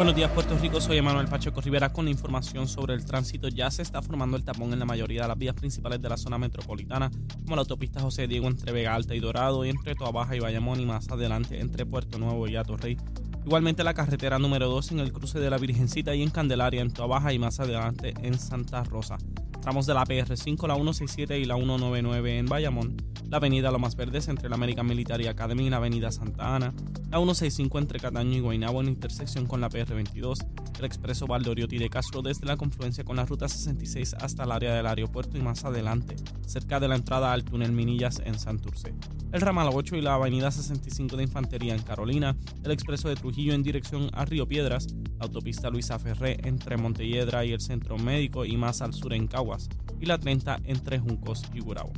Buenos 0.00 0.16
días, 0.16 0.30
Puerto 0.30 0.56
Rico. 0.56 0.80
Soy 0.80 0.96
Emanuel 0.96 1.28
Pacheco 1.28 1.60
Rivera 1.60 1.92
con 1.92 2.08
información 2.08 2.66
sobre 2.66 2.94
el 2.94 3.04
tránsito. 3.04 3.48
Ya 3.48 3.70
se 3.70 3.82
está 3.82 4.00
formando 4.00 4.38
el 4.38 4.44
tapón 4.44 4.72
en 4.72 4.78
la 4.78 4.86
mayoría 4.86 5.20
de 5.20 5.28
las 5.28 5.36
vías 5.36 5.54
principales 5.54 6.00
de 6.00 6.08
la 6.08 6.16
zona 6.16 6.38
metropolitana, 6.38 7.10
como 7.44 7.54
la 7.54 7.60
autopista 7.60 8.00
José 8.00 8.26
Diego 8.26 8.48
entre 8.48 8.72
Vega 8.72 8.94
Alta 8.94 9.14
y 9.14 9.20
Dorado, 9.20 9.62
y 9.62 9.68
entre 9.68 9.94
Toa 9.94 10.10
Baja 10.10 10.34
y 10.34 10.40
Bayamón, 10.40 10.80
y 10.80 10.86
más 10.86 11.10
adelante 11.10 11.60
entre 11.60 11.84
Puerto 11.84 12.18
Nuevo 12.18 12.48
y 12.48 12.56
Atorrey. 12.56 12.96
Igualmente 13.44 13.84
la 13.84 13.92
carretera 13.92 14.38
número 14.38 14.70
2 14.70 14.92
en 14.92 15.00
el 15.00 15.12
cruce 15.12 15.38
de 15.38 15.50
la 15.50 15.58
Virgencita 15.58 16.14
y 16.14 16.22
en 16.22 16.30
Candelaria 16.30 16.80
en 16.80 16.90
Toa 16.90 17.06
Baja 17.06 17.34
y 17.34 17.38
más 17.38 17.60
adelante 17.60 18.14
en 18.22 18.38
Santa 18.38 18.82
Rosa. 18.84 19.18
Tramos 19.60 19.84
de 19.84 19.92
la 19.92 20.04
PR5, 20.04 20.66
la 20.66 20.76
167 20.76 21.38
y 21.38 21.44
la 21.44 21.56
199 21.56 22.38
en 22.38 22.46
Bayamón, 22.46 22.96
la 23.30 23.36
avenida 23.36 23.70
Lomas 23.70 23.94
Verdes 23.94 24.26
entre 24.26 24.48
la 24.48 24.56
American 24.56 24.86
Military 24.86 25.28
Academy 25.28 25.66
y 25.66 25.70
la 25.70 25.76
avenida 25.76 26.10
Santa 26.10 26.56
Ana, 26.56 26.74
la 27.10 27.18
165 27.18 27.78
entre 27.78 28.00
Cataño 28.00 28.36
y 28.36 28.40
Guaynabo 28.40 28.80
en 28.80 28.88
intersección 28.88 29.46
con 29.46 29.60
la 29.60 29.70
PR22, 29.70 30.44
el 30.80 30.84
expreso 30.84 31.28
Valdoriotti 31.28 31.78
de 31.78 31.88
Castro 31.88 32.22
desde 32.22 32.46
la 32.46 32.56
confluencia 32.56 33.04
con 33.04 33.16
la 33.16 33.26
ruta 33.26 33.48
66 33.48 34.14
hasta 34.14 34.42
el 34.42 34.50
área 34.50 34.74
del 34.74 34.86
aeropuerto 34.86 35.38
y 35.38 35.42
más 35.42 35.64
adelante, 35.64 36.16
cerca 36.44 36.80
de 36.80 36.88
la 36.88 36.96
entrada 36.96 37.32
al 37.32 37.44
túnel 37.44 37.70
Minillas 37.70 38.20
en 38.24 38.36
Santurce. 38.36 38.94
El 39.30 39.40
ramal 39.40 39.70
8 39.72 39.94
y 39.94 40.00
la 40.00 40.14
avenida 40.14 40.50
65 40.50 41.16
de 41.16 41.22
Infantería 41.22 41.76
en 41.76 41.82
Carolina, 41.82 42.36
el 42.64 42.72
expreso 42.72 43.08
de 43.08 43.14
Trujillo 43.14 43.54
en 43.54 43.62
dirección 43.62 44.10
a 44.12 44.24
Río 44.24 44.48
Piedras, 44.48 44.88
la 45.20 45.26
autopista 45.26 45.70
Luisa 45.70 46.00
Ferré 46.00 46.40
entre 46.42 46.76
Montelledra 46.76 47.44
y 47.44 47.52
el 47.52 47.60
Centro 47.60 47.96
Médico 47.96 48.44
y 48.44 48.56
más 48.56 48.82
al 48.82 48.92
sur 48.92 49.12
en 49.12 49.28
Caguas, 49.28 49.68
y 50.00 50.06
la 50.06 50.18
30 50.18 50.62
entre 50.64 50.98
Juncos 50.98 51.44
y 51.54 51.60
Gurabo. 51.60 51.92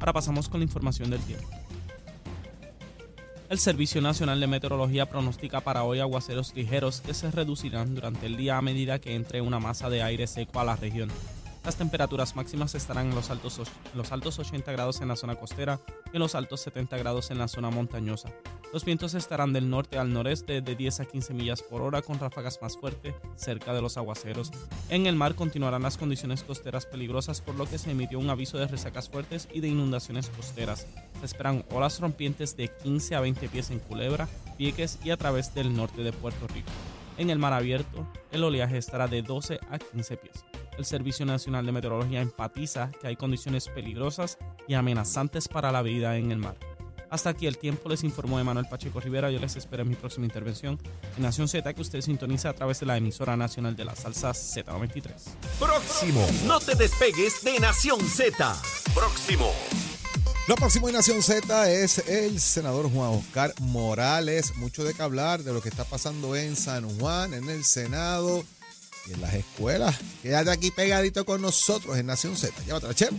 Ahora 0.00 0.12
pasamos 0.12 0.48
con 0.48 0.60
la 0.60 0.64
información 0.64 1.10
del 1.10 1.20
tiempo. 1.20 1.48
El 3.48 3.58
Servicio 3.58 4.00
Nacional 4.00 4.40
de 4.40 4.46
Meteorología 4.46 5.06
pronostica 5.08 5.60
para 5.60 5.84
hoy 5.84 6.00
aguaceros 6.00 6.54
ligeros 6.54 7.00
que 7.02 7.14
se 7.14 7.30
reducirán 7.30 7.94
durante 7.94 8.26
el 8.26 8.36
día 8.36 8.56
a 8.58 8.62
medida 8.62 8.98
que 8.98 9.14
entre 9.14 9.40
una 9.40 9.60
masa 9.60 9.90
de 9.90 10.02
aire 10.02 10.26
seco 10.26 10.60
a 10.60 10.64
la 10.64 10.76
región. 10.76 11.10
Las 11.64 11.76
temperaturas 11.76 12.36
máximas 12.36 12.74
estarán 12.74 13.08
en 13.10 13.14
los 13.14 13.30
altos, 13.30 13.58
och- 13.60 13.68
los 13.94 14.12
altos 14.12 14.38
80 14.38 14.72
grados 14.72 15.00
en 15.00 15.08
la 15.08 15.16
zona 15.16 15.36
costera 15.36 15.80
y 16.12 16.16
en 16.16 16.20
los 16.20 16.34
altos 16.34 16.60
70 16.62 16.96
grados 16.98 17.30
en 17.30 17.38
la 17.38 17.48
zona 17.48 17.70
montañosa. 17.70 18.30
Los 18.74 18.84
vientos 18.84 19.14
estarán 19.14 19.52
del 19.52 19.70
norte 19.70 19.98
al 19.98 20.12
noreste 20.12 20.60
de 20.60 20.74
10 20.74 20.98
a 20.98 21.04
15 21.04 21.32
millas 21.32 21.62
por 21.62 21.80
hora 21.80 22.02
con 22.02 22.18
ráfagas 22.18 22.58
más 22.60 22.76
fuertes 22.76 23.14
cerca 23.36 23.72
de 23.72 23.80
los 23.80 23.96
aguaceros. 23.96 24.50
En 24.88 25.06
el 25.06 25.14
mar 25.14 25.36
continuarán 25.36 25.82
las 25.82 25.96
condiciones 25.96 26.42
costeras 26.42 26.84
peligrosas 26.84 27.40
por 27.40 27.54
lo 27.54 27.66
que 27.66 27.78
se 27.78 27.92
emitió 27.92 28.18
un 28.18 28.30
aviso 28.30 28.58
de 28.58 28.66
resacas 28.66 29.08
fuertes 29.08 29.48
y 29.54 29.60
de 29.60 29.68
inundaciones 29.68 30.28
costeras. 30.28 30.88
Se 31.20 31.24
esperan 31.24 31.64
olas 31.70 32.00
rompientes 32.00 32.56
de 32.56 32.66
15 32.66 33.14
a 33.14 33.20
20 33.20 33.48
pies 33.48 33.70
en 33.70 33.78
Culebra, 33.78 34.28
Vieques 34.58 34.98
y 35.04 35.10
a 35.10 35.16
través 35.16 35.54
del 35.54 35.72
norte 35.72 36.02
de 36.02 36.12
Puerto 36.12 36.48
Rico. 36.48 36.72
En 37.16 37.30
el 37.30 37.38
mar 37.38 37.52
abierto, 37.52 38.08
el 38.32 38.42
oleaje 38.42 38.76
estará 38.76 39.06
de 39.06 39.22
12 39.22 39.60
a 39.70 39.78
15 39.78 40.16
pies. 40.16 40.44
El 40.76 40.84
Servicio 40.84 41.24
Nacional 41.24 41.64
de 41.64 41.70
Meteorología 41.70 42.22
enfatiza 42.22 42.90
que 43.00 43.06
hay 43.06 43.14
condiciones 43.14 43.68
peligrosas 43.68 44.36
y 44.66 44.74
amenazantes 44.74 45.46
para 45.46 45.70
la 45.70 45.82
vida 45.82 46.16
en 46.16 46.32
el 46.32 46.38
mar. 46.38 46.56
Hasta 47.14 47.30
aquí 47.30 47.46
el 47.46 47.58
tiempo, 47.58 47.88
les 47.88 48.02
informó 48.02 48.40
Emanuel 48.40 48.66
Pacheco 48.68 48.98
Rivera. 48.98 49.30
Yo 49.30 49.38
les 49.38 49.54
espero 49.54 49.84
en 49.84 49.88
mi 49.88 49.94
próxima 49.94 50.26
intervención 50.26 50.80
en 51.16 51.22
Nación 51.22 51.46
Z, 51.46 51.72
que 51.72 51.80
usted 51.80 52.00
sintoniza 52.00 52.48
a 52.48 52.54
través 52.54 52.80
de 52.80 52.86
la 52.86 52.96
emisora 52.96 53.36
nacional 53.36 53.76
de 53.76 53.84
la 53.84 53.94
salsa 53.94 54.30
Z93. 54.32 55.12
Próximo. 55.60 56.26
No 56.44 56.58
te 56.58 56.74
despegues 56.74 57.44
de 57.44 57.60
Nación 57.60 58.00
Z. 58.00 58.60
Próximo. 58.92 59.52
Lo 60.48 60.56
próximo 60.56 60.88
en 60.88 60.96
Nación 60.96 61.22
Z 61.22 61.70
es 61.70 61.98
el 62.08 62.40
senador 62.40 62.90
Juan 62.90 63.10
Oscar 63.10 63.54
Morales. 63.60 64.56
Mucho 64.56 64.82
de 64.82 64.92
qué 64.92 65.02
hablar 65.04 65.44
de 65.44 65.52
lo 65.52 65.62
que 65.62 65.68
está 65.68 65.84
pasando 65.84 66.34
en 66.34 66.56
San 66.56 66.98
Juan, 66.98 67.32
en 67.32 67.48
el 67.48 67.64
Senado 67.64 68.44
y 69.06 69.12
en 69.12 69.20
las 69.20 69.34
escuelas. 69.34 69.94
Quédate 70.20 70.50
aquí 70.50 70.72
pegadito 70.72 71.24
con 71.24 71.40
nosotros 71.42 71.96
en 71.96 72.06
Nación 72.06 72.36
Z. 72.36 72.60
Llévatela, 72.64 72.92
Chelo. 72.92 73.16